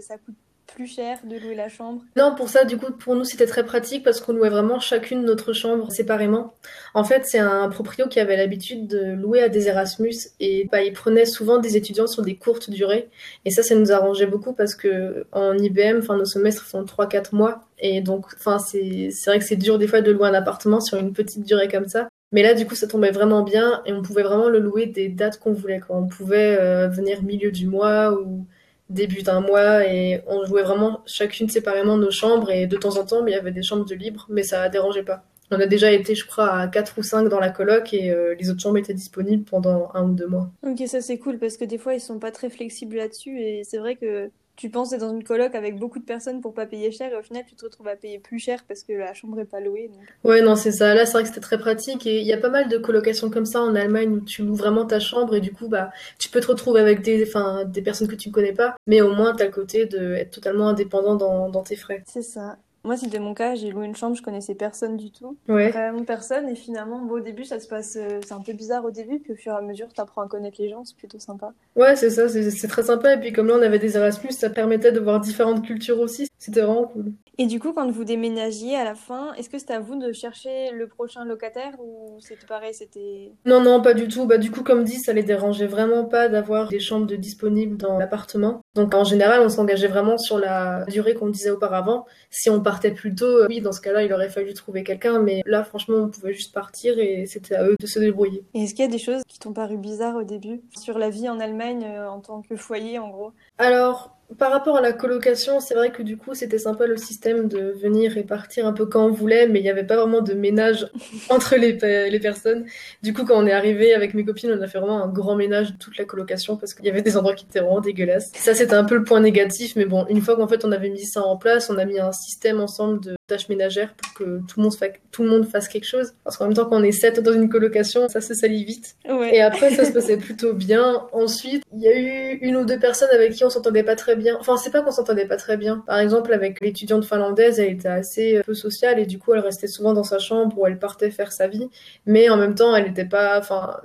ça 0.02 0.18
coûte 0.18 0.36
plus 0.68 0.88
cher 0.88 1.20
de 1.24 1.38
louer 1.38 1.56
la 1.56 1.70
chambre 1.70 2.02
Non, 2.16 2.34
pour 2.36 2.50
ça, 2.50 2.66
du 2.66 2.78
coup, 2.78 2.92
pour 2.92 3.16
nous, 3.16 3.24
c'était 3.24 3.46
très 3.46 3.64
pratique 3.64 4.04
parce 4.04 4.22
qu'on 4.22 4.34
louait 4.34 4.50
vraiment 4.50 4.80
chacune 4.80 5.24
notre 5.24 5.54
chambre 5.54 5.92
séparément. 5.92 6.54
En 6.94 7.04
fait, 7.04 7.26
c'est 7.26 7.40
un 7.40 7.70
proprio 7.70 8.08
qui 8.08 8.20
avait 8.20 8.38
l'habitude 8.38 8.88
de 8.88 9.14
louer 9.14 9.42
à 9.42 9.50
des 9.50 9.68
Erasmus 9.68 10.16
et 10.40 10.68
bah, 10.72 10.82
il 10.82 10.94
prenait 10.94 11.26
souvent 11.26 11.60
des 11.60 11.78
étudiants 11.78 12.08
sur 12.08 12.24
des 12.24 12.36
courtes 12.36 12.70
durées. 12.70 13.10
Et 13.46 13.52
ça, 13.52 13.64
ça 13.64 13.76
nous 13.76 13.92
arrangeait 13.92 14.26
beaucoup 14.26 14.54
parce 14.54 14.76
que 14.76 15.26
en 15.32 15.58
IBM, 15.58 16.00
enfin, 16.00 16.18
nos 16.18 16.26
semestres 16.26 16.64
font 16.64 16.84
3-4 16.84 17.36
mois. 17.36 17.62
Et 17.80 18.02
donc, 18.02 18.26
c'est 18.38 19.12
vrai 19.28 19.40
que 19.40 19.46
c'est 19.46 19.56
dur 19.56 19.78
des 19.78 19.88
fois 19.88 20.02
de 20.02 20.12
louer 20.12 20.28
un 20.28 20.34
appartement 20.34 20.82
sur 20.82 20.98
une 20.98 21.14
petite 21.14 21.46
durée 21.46 21.68
comme 21.68 21.88
ça. 21.88 22.08
Mais 22.34 22.42
là, 22.42 22.56
du 22.56 22.66
coup, 22.66 22.74
ça 22.74 22.88
tombait 22.88 23.12
vraiment 23.12 23.44
bien 23.44 23.84
et 23.86 23.94
on 23.94 24.02
pouvait 24.02 24.24
vraiment 24.24 24.50
le 24.50 24.58
louer 24.58 24.88
des 24.88 25.08
dates 25.08 25.40
qu'on 25.40 25.54
voulait. 25.54 25.80
Quand 25.80 26.00
on 26.00 26.08
pouvait 26.08 26.58
euh, 26.60 26.88
venir 26.88 27.22
milieu 27.22 27.52
du 27.52 27.68
mois 27.68 28.12
ou 28.20 28.48
début 28.94 29.24
d'un 29.24 29.42
mois 29.42 29.86
et 29.86 30.22
on 30.28 30.46
jouait 30.46 30.64
vraiment 30.64 31.02
chacune 31.06 31.50
séparément 31.50 31.98
nos 31.98 32.12
chambres 32.12 32.52
et 32.52 32.68
de 32.68 32.78
temps 32.78 32.98
en 32.98 33.06
temps, 33.06 33.26
il 33.26 33.32
y 33.32 33.36
avait 33.36 33.52
des 33.52 33.64
chambres 33.64 33.86
de 33.86 33.96
libre, 33.96 34.26
mais 34.30 34.44
ça 34.44 34.70
dérangeait 34.70 35.04
pas. 35.04 35.24
On 35.52 35.60
a 35.60 35.66
déjà 35.66 35.92
été, 35.92 36.16
je 36.16 36.26
crois, 36.26 36.52
à 36.52 36.68
4 36.68 36.98
ou 36.98 37.04
5 37.04 37.28
dans 37.30 37.40
la 37.40 37.50
coloc 37.50 37.94
et 37.94 38.12
euh, 38.12 38.36
les 38.40 38.50
autres 38.50 38.62
chambres 38.62 38.78
étaient 38.78 38.94
disponibles 38.94 39.44
pendant 39.44 39.92
un 39.94 40.04
ou 40.06 40.14
deux 40.14 40.28
mois. 40.28 40.50
Ok, 40.66 40.88
ça 40.88 41.02
c'est 41.02 41.18
cool 41.18 41.38
parce 41.38 41.58
que 41.58 41.66
des 41.66 41.78
fois 41.78 41.94
ils 41.94 42.00
sont 42.00 42.20
pas 42.20 42.32
très 42.32 42.50
flexibles 42.50 42.96
là-dessus 42.96 43.40
et 43.40 43.64
c'est 43.64 43.78
vrai 43.78 43.96
que 43.96 44.32
tu 44.56 44.70
penses 44.70 44.94
être 44.94 45.02
dans 45.02 45.14
une 45.14 45.24
coloc 45.24 45.56
avec 45.56 45.78
beaucoup 45.78 46.00
de 46.00 46.04
personnes 46.06 46.42
pour 46.42 46.54
pas 46.54 46.66
payer 46.66 46.92
cher 46.92 47.12
et 47.12 47.16
au 47.16 47.22
final 47.22 47.44
tu 47.48 47.56
te 47.56 47.66
retrouves 47.66 47.88
à 47.88 47.96
payer 47.96 48.20
plus 48.20 48.40
cher 48.40 48.64
parce 48.68 48.84
que 48.84 48.94
la 48.94 49.14
chambre 49.14 49.40
est 49.40 49.46
pas 49.46 49.60
louée. 49.60 49.90
Ouais, 50.24 50.42
non, 50.42 50.56
c'est 50.56 50.72
ça. 50.72 50.94
Là, 50.94 51.06
c'est 51.06 51.14
vrai 51.14 51.24
que 51.24 51.30
c'était 51.30 51.42
très 51.42 51.58
pratique 51.58 52.06
et 52.06 52.20
il 52.20 52.28
y 52.28 52.34
a 52.34 52.38
pas 52.38 52.50
mal 52.50 52.70
de 52.70 52.78
colocations 52.78 53.30
comme 53.30 53.46
ça 53.46 53.62
en 53.62 53.76
Allemagne 53.76 54.10
où 54.10 54.20
tu 54.22 54.44
loues 54.44 54.56
vraiment 54.56 54.86
ta 54.86 55.00
chambre 55.00 55.36
et 55.36 55.42
du 55.42 55.52
coup, 55.52 55.68
bah, 55.68 55.92
tu 56.20 56.30
peux 56.30 56.40
te 56.40 56.48
retrouver 56.48 56.82
avec 56.82 57.02
des, 57.02 57.24
enfin, 57.28 57.66
des 57.66 57.82
personnes 57.82 58.08
que 58.08 58.16
tu 58.16 58.30
ne 58.30 58.34
connais 58.34 58.54
pas, 58.54 58.76
mais 58.88 59.02
au 59.02 59.14
moins 59.14 59.36
t'as 59.36 59.46
le 59.46 59.52
côté 59.52 59.86
d'être 59.86 60.32
totalement 60.32 60.70
indépendant 60.70 61.16
dans, 61.16 61.50
dans 61.50 61.64
tes 61.64 61.76
frais. 61.76 62.04
C'est 62.06 62.22
ça. 62.22 62.58
Moi, 62.86 62.98
c'était 62.98 63.20
mon 63.20 63.34
cas, 63.34 63.56
j'ai 63.56 63.72
loué 63.72 63.86
une 63.86 63.96
chambre, 63.96 64.16
je 64.16 64.22
connaissais 64.22 64.56
personne 64.56 64.98
du 64.98 65.10
tout. 65.12 65.38
Ouais. 65.48 65.72
Vraiment 65.72 66.04
personne, 66.04 66.50
et 66.50 66.56
finalement, 66.56 67.00
bon, 67.00 67.16
au 67.16 67.20
début, 67.22 67.46
ça 67.46 67.60
se 67.60 67.68
passe, 67.68 67.96
euh, 67.96 68.20
c'est 68.26 68.34
un 68.34 68.42
peu 68.42 68.54
bizarre 68.54 68.84
au 68.84 68.92
début, 68.92 69.20
puis 69.20 69.34
au 69.34 69.36
fur 69.36 69.54
et 69.54 69.56
à 69.56 69.62
mesure, 69.62 69.88
tu 69.94 70.02
apprends 70.02 70.22
à 70.22 70.28
connaître 70.28 70.62
les 70.62 70.70
gens, 70.70 70.84
c'est 70.84 70.98
plutôt 70.98 71.20
sympa. 71.20 71.54
Ouais, 71.78 71.96
c'est 71.96 72.10
ça, 72.10 72.28
c'est 72.28 72.68
très 72.68 72.84
sympa, 72.84 73.14
et 73.14 73.20
puis 73.20 73.32
comme 73.32 73.48
là, 73.48 73.56
on 73.58 73.62
avait 73.62 73.80
des 73.80 73.96
Erasmus, 73.96 74.32
ça 74.32 74.50
permettait 74.50 74.92
de 74.92 75.00
voir 75.00 75.22
différentes 75.22 75.66
cultures 75.66 76.00
aussi, 76.00 76.28
c'était 76.38 76.62
vraiment 76.62 76.88
cool. 76.88 77.14
Et 77.40 77.48
du 77.48 77.60
coup, 77.60 77.74
quand 77.74 77.90
vous 77.90 78.04
déménagiez 78.04 78.76
à 78.76 78.84
la 78.84 78.94
fin, 78.94 79.34
est-ce 79.34 79.50
que 79.50 79.58
c'était 79.58 79.74
à 79.74 79.80
vous 79.80 79.96
de 79.96 80.12
chercher 80.12 80.70
le 80.72 80.88
prochain 80.88 81.26
locataire 81.26 81.72
ou 81.80 82.18
c'était 82.20 82.46
pareil, 82.46 82.76
c'était... 82.76 83.32
Non, 83.46 83.60
non, 83.60 83.82
pas 83.82 83.96
du 83.96 84.08
tout. 84.08 84.28
Bah, 84.28 84.38
du 84.38 84.52
coup, 84.52 84.62
comme 84.62 84.84
dit, 84.84 85.00
ça 85.00 85.14
les 85.14 85.24
dérangeait 85.24 85.66
vraiment 85.66 86.06
pas 86.06 86.30
d'avoir 86.30 86.68
des 86.68 86.80
chambres 86.80 87.08
de 87.08 87.16
disponibles 87.16 87.76
dans 87.76 87.98
l'appartement. 87.98 88.62
Donc, 88.76 88.94
en 88.94 89.04
général, 89.04 89.42
on 89.42 89.50
s'engageait 89.50 89.88
vraiment 89.88 90.20
sur 90.20 90.38
la 90.38 90.86
durée 90.86 91.16
qu'on 91.16 91.30
disait 91.30 91.50
auparavant. 91.50 92.06
Si 92.30 92.52
on 92.52 92.62
partait 92.74 92.92
plus 92.92 93.14
tôt, 93.14 93.46
oui, 93.48 93.62
dans 93.62 93.72
ce 93.72 93.82
cas-là, 93.82 94.04
il 94.04 94.12
aurait 94.14 94.30
fallu 94.30 94.52
trouver 94.56 94.84
quelqu'un. 94.84 95.20
Mais 95.20 95.44
là, 95.46 95.64
franchement, 95.64 95.98
on 95.98 96.10
pouvait 96.10 96.34
juste 96.34 96.54
partir 96.54 96.98
et 96.98 97.28
c'était 97.28 97.54
à 97.54 97.66
eux 97.68 97.76
de 97.80 97.86
se 97.86 98.00
débrouiller. 98.00 98.44
Et 98.56 98.64
est-ce 98.64 98.74
qu'il 98.74 98.84
y 98.84 98.88
a 98.88 98.92
des 98.92 98.98
choses 98.98 99.22
qui 99.28 99.38
t'ont 99.38 99.54
paru 99.54 99.78
bizarres 99.78 100.16
au 100.16 100.24
début 100.24 100.62
sur 100.76 100.98
la 100.98 101.12
vie 101.12 101.30
en 101.30 101.40
Allemagne 101.40 101.86
euh, 101.86 102.10
en 102.10 102.20
tant 102.20 102.42
que 102.42 102.56
foyer, 102.56 102.98
en 102.98 103.10
gros? 103.10 103.32
Alors, 103.60 104.18
par 104.38 104.52
rapport 104.52 104.78
à 104.78 104.82
la 104.82 104.94
colocation, 104.94 105.60
c'est 105.60 105.76
vrai 105.76 105.92
que 105.92 106.02
du 106.02 106.18
coup, 106.18 106.34
c'était 106.34 106.58
sympa 106.58 106.88
le 106.88 106.98
système 106.98 107.48
de 107.48 107.74
venir 107.82 108.18
et 108.18 108.24
partir 108.24 108.66
un 108.68 108.74
peu 108.74 108.86
quand 108.86 109.06
on 109.06 109.12
voulait, 109.12 109.48
mais 109.48 109.60
il 109.60 109.64
n'y 109.64 109.70
avait 109.70 109.86
pas 109.86 109.98
vraiment 109.98 110.22
de 110.22 110.34
ménage 110.34 110.88
entre 111.30 111.56
les, 111.56 111.74
les 112.10 112.20
personnes. 112.20 112.66
Du 113.02 113.14
coup, 113.14 113.26
quand 113.26 113.42
on 113.42 113.46
est 113.48 113.52
arrivé 113.52 113.94
avec 113.94 114.14
mes 114.14 114.24
copines, 114.26 114.52
on 114.52 114.62
a 114.62 114.68
fait 114.68 114.80
vraiment 114.80 115.04
un 115.04 115.08
grand 115.08 115.36
ménage 115.36 115.74
de 115.74 115.78
toute 115.78 115.98
la 115.98 116.06
colocation 116.06 116.58
parce 116.58 116.74
qu'il 116.74 116.86
y 116.86 116.90
avait 116.90 117.02
des 117.02 117.18
endroits 117.18 117.36
qui 117.36 117.46
étaient 117.46 117.60
vraiment 117.60 117.82
dégueulasses. 117.82 118.32
Ça, 118.36 118.54
c'était 118.54 118.76
un 118.76 118.86
peu 118.86 118.96
le 118.96 119.04
point 119.04 119.20
négatif, 119.20 119.76
mais 119.76 119.86
bon, 119.86 120.06
une 120.10 120.22
fois 120.22 120.36
qu'en 120.36 120.48
fait 120.48 120.66
on 120.66 120.72
avait 120.72 120.90
mis 120.90 121.06
ça 121.06 121.22
en 121.22 121.38
place, 121.38 121.70
on 121.70 121.78
a 121.78 121.86
mis 121.86 122.00
un 122.00 122.12
système 122.12 122.60
ensemble 122.60 123.00
de 123.02 123.16
tâches 123.28 123.50
ménagères 123.50 123.94
pour 123.96 124.14
que 124.14 124.40
tout 124.48 124.60
le 124.60 124.64
monde, 124.64 124.74
tout 125.12 125.24
le 125.24 125.30
monde 125.30 125.46
fasse 125.46 125.68
quelque 125.68 125.88
chose. 125.88 126.14
Parce 126.24 126.38
qu'en 126.38 126.46
même 126.46 126.54
temps, 126.54 126.66
quand 126.66 126.80
on 126.80 126.84
est 126.84 126.92
sept 126.92 127.20
dans 127.20 127.34
une 127.34 127.50
colocation, 127.50 128.08
ça 128.10 128.22
se 128.22 128.34
salit 128.34 128.64
vite. 128.64 128.96
Et 129.32 129.42
après, 129.42 129.72
ça 129.72 129.86
se 129.86 129.92
passait 129.92 130.18
plutôt 130.18 130.54
bien. 130.54 131.08
Ensuite, 131.12 131.64
il 131.74 131.82
y 131.82 131.88
a 131.88 131.98
eu 131.98 132.38
une 132.42 132.58
ou 132.58 132.66
deux 132.66 132.80
personnes 132.80 133.10
avec 133.14 133.34
qui 133.34 133.44
on 133.44 133.50
s'entendait 133.50 133.84
pas 133.84 133.96
très 133.96 134.16
bien. 134.16 134.23
Enfin, 134.40 134.58
c'est 134.58 134.72
pas 134.72 134.82
qu'on 134.82 134.92
s'entendait 134.92 135.28
pas 135.28 135.38
très 135.38 135.58
bien. 135.58 135.84
Par 135.86 136.00
exemple, 136.00 136.34
avec 136.34 136.62
l'étudiante 136.62 137.06
finlandaise, 137.06 137.60
elle 137.60 137.72
était 137.72 137.88
assez 137.88 138.42
peu 138.46 138.54
sociale 138.54 139.00
et 139.00 139.06
du 139.06 139.20
coup, 139.20 139.34
elle 139.34 139.40
restait 139.40 139.68
souvent 139.68 139.94
dans 139.94 140.04
sa 140.04 140.20
chambre 140.20 140.58
où 140.58 140.68
elle 140.68 140.80
partait 140.80 141.12
faire 141.12 141.32
sa 141.32 141.48
vie. 141.48 141.70
Mais 142.06 142.30
en 142.30 142.38
même 142.38 142.56
temps, 142.56 142.76
elle 142.76 142.86
n'était 142.86 143.06
pas, 143.06 143.40
enfin, 143.40 143.78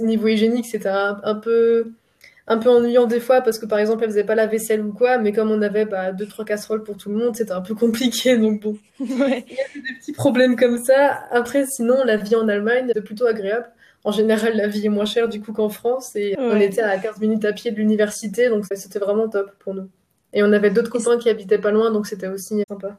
niveau 0.00 0.28
hygiénique, 0.28 0.66
c'était 0.66 0.88
un 0.88 1.34
peu 1.34 1.92
un 2.48 2.58
peu 2.58 2.70
ennuyant 2.70 3.06
des 3.06 3.20
fois 3.20 3.40
parce 3.40 3.58
que 3.58 3.66
par 3.66 3.78
exemple 3.78 4.02
elle 4.02 4.10
faisait 4.10 4.24
pas 4.24 4.34
la 4.34 4.46
vaisselle 4.46 4.84
ou 4.84 4.92
quoi 4.92 5.18
mais 5.18 5.32
comme 5.32 5.50
on 5.50 5.62
avait 5.62 5.84
bah, 5.84 6.12
deux 6.12 6.26
trois 6.26 6.44
casseroles 6.44 6.82
pour 6.82 6.96
tout 6.96 7.08
le 7.08 7.16
monde 7.16 7.36
c'était 7.36 7.52
un 7.52 7.60
peu 7.60 7.74
compliqué 7.74 8.36
donc 8.38 8.60
bon 8.60 8.78
ouais. 9.00 9.44
il 9.48 9.54
y 9.54 9.60
a 9.60 9.82
des 9.82 9.98
petits 10.00 10.12
problèmes 10.12 10.56
comme 10.56 10.78
ça 10.82 11.20
après 11.30 11.66
sinon 11.66 12.02
la 12.04 12.16
vie 12.16 12.34
en 12.34 12.48
Allemagne 12.48 12.92
est 12.94 13.00
plutôt 13.00 13.26
agréable 13.26 13.66
en 14.04 14.12
général 14.12 14.56
la 14.56 14.66
vie 14.66 14.86
est 14.86 14.90
moins 14.90 15.04
chère 15.04 15.28
du 15.28 15.40
coup 15.40 15.52
qu'en 15.52 15.68
France 15.68 16.16
et 16.16 16.34
on 16.38 16.56
était 16.56 16.82
à 16.82 16.98
15 16.98 17.20
minutes 17.20 17.44
à 17.44 17.52
pied 17.52 17.70
de 17.70 17.76
l'université 17.76 18.48
donc 18.48 18.64
c'était 18.66 18.98
vraiment 18.98 19.28
top 19.28 19.52
pour 19.58 19.74
nous. 19.74 19.88
Et 20.32 20.42
on 20.42 20.52
avait 20.52 20.70
d'autres 20.70 20.90
copains 20.90 21.18
qui 21.18 21.28
habitaient 21.28 21.58
pas 21.58 21.70
loin 21.70 21.90
donc 21.90 22.06
c'était 22.06 22.28
aussi 22.28 22.62
sympa 22.68 22.98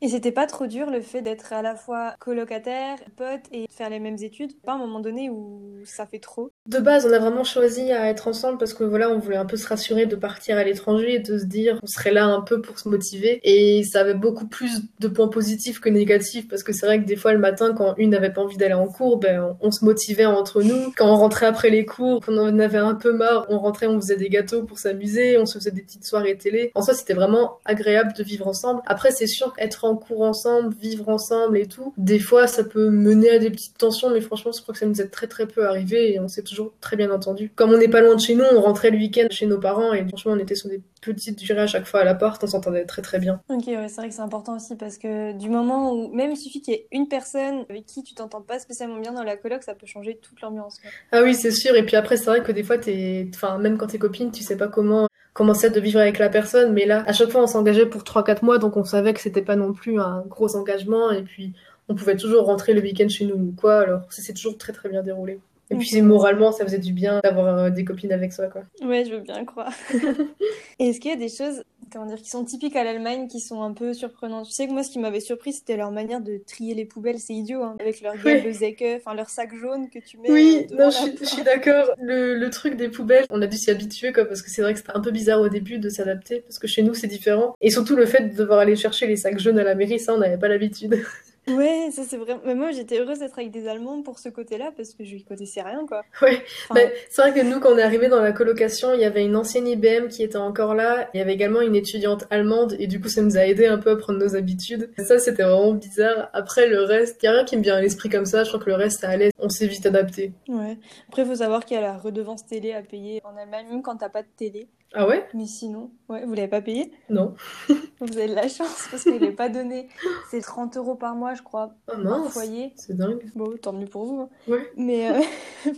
et 0.00 0.08
c'était 0.08 0.32
pas 0.32 0.46
trop 0.46 0.66
dur 0.66 0.90
le 0.90 1.00
fait 1.00 1.22
d'être 1.22 1.52
à 1.52 1.62
la 1.62 1.74
fois 1.74 2.14
colocataire, 2.18 2.98
pote 3.16 3.42
et 3.52 3.66
faire 3.70 3.90
les 3.90 4.00
mêmes 4.00 4.18
études 4.20 4.52
Pas 4.62 4.72
un 4.72 4.78
moment 4.78 5.00
donné 5.00 5.30
où 5.30 5.80
ça 5.84 6.06
fait 6.06 6.18
trop 6.18 6.50
De 6.66 6.78
base, 6.78 7.06
on 7.06 7.12
a 7.12 7.18
vraiment 7.18 7.44
choisi 7.44 7.92
à 7.92 8.08
être 8.08 8.28
ensemble 8.28 8.58
parce 8.58 8.74
que 8.74 8.84
voilà, 8.84 9.10
on 9.10 9.18
voulait 9.18 9.36
un 9.36 9.46
peu 9.46 9.56
se 9.56 9.66
rassurer 9.66 10.06
de 10.06 10.16
partir 10.16 10.56
à 10.56 10.64
l'étranger 10.64 11.14
et 11.14 11.18
de 11.18 11.38
se 11.38 11.44
dire 11.44 11.78
on 11.82 11.86
serait 11.86 12.12
là 12.12 12.26
un 12.26 12.40
peu 12.40 12.60
pour 12.60 12.78
se 12.78 12.88
motiver. 12.88 13.40
Et 13.44 13.82
ça 13.84 14.00
avait 14.00 14.14
beaucoup 14.14 14.46
plus 14.46 14.82
de 15.00 15.08
points 15.08 15.28
positifs 15.28 15.80
que 15.80 15.88
négatifs 15.88 16.48
parce 16.48 16.62
que 16.62 16.72
c'est 16.72 16.86
vrai 16.86 17.00
que 17.00 17.06
des 17.06 17.16
fois 17.16 17.32
le 17.32 17.38
matin, 17.38 17.74
quand 17.74 17.94
une 17.96 18.10
n'avait 18.10 18.32
pas 18.32 18.42
envie 18.42 18.56
d'aller 18.56 18.74
en 18.74 18.86
cours, 18.86 19.18
ben 19.18 19.56
on, 19.60 19.70
se 19.70 19.84
motivait 19.84 20.24
entre 20.24 20.62
nous. 20.62 20.92
Quand 20.96 21.10
on 21.10 21.16
rentrait 21.16 21.46
après 21.46 21.70
les 21.70 21.84
cours, 21.84 22.20
qu'on 22.24 22.38
en 22.38 22.58
avait 22.58 22.78
un 22.78 22.94
peu 22.94 23.12
marre, 23.12 23.46
on 23.48 23.58
rentrait, 23.58 23.86
on 23.86 24.00
faisait 24.00 24.16
des 24.16 24.28
gâteaux 24.28 24.62
pour 24.62 24.78
s'amuser, 24.78 25.38
on 25.38 25.46
se 25.46 25.58
faisait 25.58 25.70
des 25.72 25.82
petites 25.82 26.06
soirées 26.06 26.36
télé. 26.36 26.70
En 26.74 26.82
soi, 26.82 26.94
c'était 26.94 27.14
vraiment 27.14 27.58
agréable 27.64 28.12
de 28.16 28.22
vivre 28.22 28.46
ensemble. 28.46 28.82
Après, 28.86 29.10
c'est 29.10 29.26
sûr 29.26 29.52
en 29.84 29.96
cours 29.96 30.22
ensemble, 30.22 30.74
vivre 30.74 31.08
ensemble 31.08 31.58
et 31.58 31.66
tout. 31.66 31.92
Des 31.96 32.18
fois, 32.18 32.46
ça 32.46 32.64
peut 32.64 32.90
mener 32.90 33.30
à 33.30 33.38
des 33.38 33.50
petites 33.50 33.78
tensions, 33.78 34.10
mais 34.10 34.20
franchement, 34.20 34.52
je 34.52 34.60
crois 34.62 34.72
que 34.72 34.78
ça 34.78 34.86
nous 34.86 35.00
est 35.00 35.08
très 35.08 35.26
très 35.26 35.46
peu 35.46 35.66
arrivé 35.66 36.14
et 36.14 36.20
on 36.20 36.28
s'est 36.28 36.42
toujours 36.42 36.72
très 36.80 36.96
bien 36.96 37.10
entendu. 37.10 37.52
Comme 37.54 37.72
on 37.72 37.78
n'est 37.78 37.88
pas 37.88 38.00
loin 38.00 38.14
de 38.14 38.20
chez 38.20 38.34
nous, 38.34 38.44
on 38.52 38.60
rentrait 38.60 38.90
le 38.90 38.98
week-end 38.98 39.26
chez 39.30 39.46
nos 39.46 39.58
parents 39.58 39.92
et 39.92 40.06
franchement, 40.06 40.32
on 40.32 40.38
était 40.38 40.54
sur 40.54 40.68
des 40.68 40.80
petites 41.00 41.38
durées 41.38 41.62
à 41.62 41.66
chaque 41.66 41.86
fois 41.86 42.00
à 42.00 42.04
la 42.04 42.14
porte, 42.14 42.42
on 42.44 42.46
s'entendait 42.46 42.86
très 42.86 43.02
très 43.02 43.18
bien. 43.18 43.40
Ok, 43.48 43.66
ouais, 43.66 43.88
c'est 43.88 43.96
vrai 43.96 44.08
que 44.08 44.14
c'est 44.14 44.22
important 44.22 44.56
aussi 44.56 44.76
parce 44.76 44.98
que 44.98 45.32
du 45.32 45.48
moment 45.48 45.92
où 45.92 46.12
même 46.14 46.32
il 46.32 46.36
suffit 46.36 46.60
qu'il 46.60 46.74
y 46.74 46.76
ait 46.76 46.86
une 46.92 47.08
personne 47.08 47.64
avec 47.68 47.86
qui 47.86 48.02
tu 48.02 48.14
t'entends 48.14 48.40
pas 48.40 48.58
spécialement 48.58 48.98
bien 48.98 49.12
dans 49.12 49.22
la 49.22 49.36
coloc, 49.36 49.62
ça 49.62 49.74
peut 49.74 49.86
changer 49.86 50.18
toute 50.22 50.40
l'ambiance. 50.40 50.78
Ah 51.12 51.22
oui, 51.22 51.34
c'est 51.34 51.50
sûr. 51.50 51.74
Et 51.76 51.84
puis 51.84 51.96
après, 51.96 52.16
c'est 52.16 52.26
vrai 52.26 52.42
que 52.42 52.52
des 52.52 52.62
fois, 52.62 52.78
t'es, 52.78 53.28
enfin, 53.34 53.58
même 53.58 53.76
quand 53.78 53.88
t'es 53.88 53.98
copine, 53.98 54.30
tu 54.30 54.42
sais 54.42 54.56
pas 54.56 54.68
comment 54.68 55.06
comment 55.34 55.52
c'est 55.52 55.70
de 55.70 55.80
vivre 55.80 56.00
avec 56.00 56.18
la 56.18 56.30
personne. 56.30 56.72
Mais 56.72 56.86
là, 56.86 57.04
à 57.06 57.12
chaque 57.12 57.28
fois, 57.28 57.42
on 57.42 57.46
s'engageait 57.46 57.86
pour 57.86 58.02
3-4 58.02 58.42
mois, 58.42 58.58
donc 58.58 58.78
on 58.78 58.84
savait 58.84 59.12
que 59.12 59.20
c'était 59.20 59.42
pas 59.42 59.56
non 59.56 59.74
plus 59.74 60.00
un 60.00 60.24
gros 60.26 60.56
engagement. 60.56 61.10
Et 61.10 61.22
puis, 61.22 61.52
on 61.88 61.94
pouvait 61.94 62.16
toujours 62.16 62.46
rentrer 62.46 62.72
le 62.72 62.80
week-end 62.80 63.08
chez 63.08 63.26
nous 63.26 63.34
ou 63.34 63.54
quoi. 63.54 63.80
Alors, 63.80 64.02
c'est 64.08 64.32
toujours 64.32 64.56
très 64.56 64.72
très 64.72 64.88
bien 64.88 65.02
déroulé. 65.02 65.40
Et 65.70 65.76
puis 65.76 66.02
moralement, 66.02 66.52
ça 66.52 66.64
faisait 66.64 66.78
du 66.78 66.92
bien 66.92 67.20
d'avoir 67.24 67.58
euh, 67.58 67.70
des 67.70 67.84
copines 67.84 68.12
avec 68.12 68.32
soi, 68.32 68.48
quoi. 68.48 68.62
Ouais, 68.84 69.04
je 69.04 69.14
veux 69.14 69.20
bien 69.20 69.44
croire. 69.44 69.72
Est-ce 70.78 71.00
qu'il 71.00 71.10
y 71.10 71.14
a 71.14 71.16
des 71.16 71.30
choses, 71.30 71.64
comment 71.92 72.06
dire, 72.06 72.20
qui 72.20 72.30
sont 72.30 72.44
typiques 72.44 72.76
à 72.76 72.84
l'Allemagne, 72.84 73.28
qui 73.28 73.40
sont 73.40 73.62
un 73.62 73.72
peu 73.72 73.94
surprenantes 73.94 74.46
Tu 74.46 74.52
sais 74.52 74.66
que 74.66 74.72
moi, 74.72 74.82
ce 74.82 74.90
qui 74.90 74.98
m'avait 74.98 75.20
surpris, 75.20 75.52
c'était 75.52 75.76
leur 75.76 75.90
manière 75.90 76.20
de 76.20 76.40
trier 76.46 76.74
les 76.74 76.84
poubelles. 76.84 77.18
C'est 77.18 77.34
idiot, 77.34 77.62
hein, 77.62 77.76
avec 77.80 78.00
leur 78.00 78.16
gueule 78.16 78.42
de 78.42 78.50
zeke, 78.50 78.84
enfin 78.96 79.14
leur 79.14 79.28
sac 79.28 79.54
jaune 79.54 79.90
que 79.90 79.98
tu 79.98 80.18
mets. 80.18 80.30
Oui, 80.30 80.66
non, 80.72 80.90
je, 80.90 81.24
suis 81.24 81.42
d'accord. 81.42 81.90
Le, 82.00 82.34
le, 82.34 82.50
truc 82.50 82.76
des 82.76 82.88
poubelles, 82.88 83.26
on 83.30 83.40
a 83.42 83.46
dû 83.46 83.56
s'y 83.56 83.70
habituer, 83.70 84.12
quoi, 84.12 84.24
parce 84.24 84.42
que 84.42 84.50
c'est 84.50 84.62
vrai 84.62 84.72
que 84.72 84.78
c'était 84.80 84.92
un 84.94 85.00
peu 85.00 85.10
bizarre 85.10 85.40
au 85.40 85.48
début 85.48 85.78
de 85.78 85.88
s'adapter, 85.88 86.40
parce 86.40 86.58
que 86.58 86.66
chez 86.66 86.82
nous, 86.82 86.94
c'est 86.94 87.06
différent. 87.06 87.54
Et 87.60 87.70
surtout 87.70 87.96
le 87.96 88.06
fait 88.06 88.28
de 88.28 88.36
devoir 88.36 88.58
aller 88.58 88.76
chercher 88.76 89.06
les 89.06 89.16
sacs 89.16 89.38
jaunes 89.38 89.58
à 89.58 89.64
la 89.64 89.74
mairie, 89.74 89.98
ça, 89.98 90.14
on 90.14 90.18
n'avait 90.18 90.38
pas 90.38 90.48
l'habitude. 90.48 91.02
Ouais, 91.48 91.88
ça 91.92 92.02
c'est 92.04 92.16
vrai. 92.16 92.38
Mais 92.44 92.54
moi 92.54 92.70
j'étais 92.70 92.98
heureuse 92.98 93.18
d'être 93.18 93.38
avec 93.38 93.50
des 93.50 93.68
Allemands 93.68 94.02
pour 94.02 94.18
ce 94.18 94.28
côté-là 94.28 94.72
parce 94.76 94.94
que 94.94 95.04
je 95.04 95.14
n'y 95.14 95.24
connaissais 95.24 95.62
rien 95.62 95.86
quoi. 95.86 96.02
Ouais, 96.22 96.42
bah, 96.70 96.80
c'est 97.10 97.20
vrai 97.20 97.34
que 97.34 97.44
nous 97.44 97.60
quand 97.60 97.72
on 97.72 97.78
est 97.78 97.82
arrivé 97.82 98.08
dans 98.08 98.20
la 98.20 98.32
colocation, 98.32 98.94
il 98.94 99.00
y 99.00 99.04
avait 99.04 99.24
une 99.24 99.36
ancienne 99.36 99.66
IBM 99.66 100.08
qui 100.08 100.22
était 100.22 100.36
encore 100.36 100.74
là. 100.74 101.08
Il 101.12 101.18
y 101.18 101.20
avait 101.20 101.34
également 101.34 101.60
une 101.60 101.74
étudiante 101.74 102.24
allemande 102.30 102.76
et 102.78 102.86
du 102.86 103.00
coup 103.00 103.08
ça 103.08 103.20
nous 103.20 103.36
a 103.36 103.46
aidé 103.46 103.66
un 103.66 103.78
peu 103.78 103.90
à 103.90 103.96
prendre 103.96 104.18
nos 104.18 104.36
habitudes. 104.36 104.90
ça 104.98 105.18
c'était 105.18 105.42
vraiment 105.42 105.72
bizarre. 105.72 106.30
Après 106.32 106.66
le 106.66 106.82
reste, 106.82 107.22
il 107.22 107.26
y 107.26 107.28
a 107.28 107.32
rien 107.32 107.44
qui 107.44 107.56
me 107.56 107.62
vient 107.62 107.76
à 107.76 107.80
l'esprit 107.80 108.08
comme 108.08 108.26
ça. 108.26 108.44
Je 108.44 108.48
crois 108.48 108.60
que 108.60 108.70
le 108.70 108.76
reste 108.76 109.00
ça 109.00 109.10
allait. 109.10 109.30
On 109.38 109.48
s'est 109.48 109.66
vite 109.66 109.84
adapté. 109.86 110.32
Ouais. 110.48 110.78
Après 111.08 111.22
il 111.22 111.28
faut 111.28 111.36
savoir 111.36 111.64
qu'il 111.64 111.76
y 111.76 111.78
a 111.78 111.82
la 111.82 111.98
redevance 111.98 112.46
télé 112.46 112.72
à 112.72 112.82
payer 112.82 113.20
en 113.24 113.36
Allemagne 113.36 113.66
même 113.70 113.82
quand 113.82 113.96
t'as 113.96 114.08
pas 114.08 114.22
de 114.22 114.28
télé. 114.36 114.68
Ah 114.94 115.08
ouais? 115.08 115.26
Mais 115.34 115.46
sinon, 115.46 115.90
ouais, 116.08 116.24
vous 116.24 116.34
l'avez 116.34 116.48
pas 116.48 116.60
payé? 116.62 116.92
Non. 117.10 117.34
Vous 118.00 118.18
avez 118.18 118.28
de 118.28 118.34
la 118.34 118.48
chance 118.48 118.88
parce 118.90 119.02
qu'il 119.04 119.14
n'est 119.20 119.30
pas 119.32 119.48
donné. 119.48 119.88
C'est 120.30 120.40
30 120.42 120.76
euros 120.76 120.94
par 120.94 121.14
mois, 121.14 121.32
je 121.34 121.42
crois, 121.42 121.74
Oh 121.88 121.92
par 121.92 121.98
mince, 122.00 122.32
foyer. 122.32 122.72
c'est 122.76 122.94
dingue. 122.96 123.24
Bon, 123.34 123.50
tant 123.60 123.72
mieux 123.72 123.86
pour 123.86 124.04
vous. 124.04 124.20
hein. 124.22 124.28
Ouais. 124.46 124.70
Mais 124.76 125.10
euh, 125.10 125.20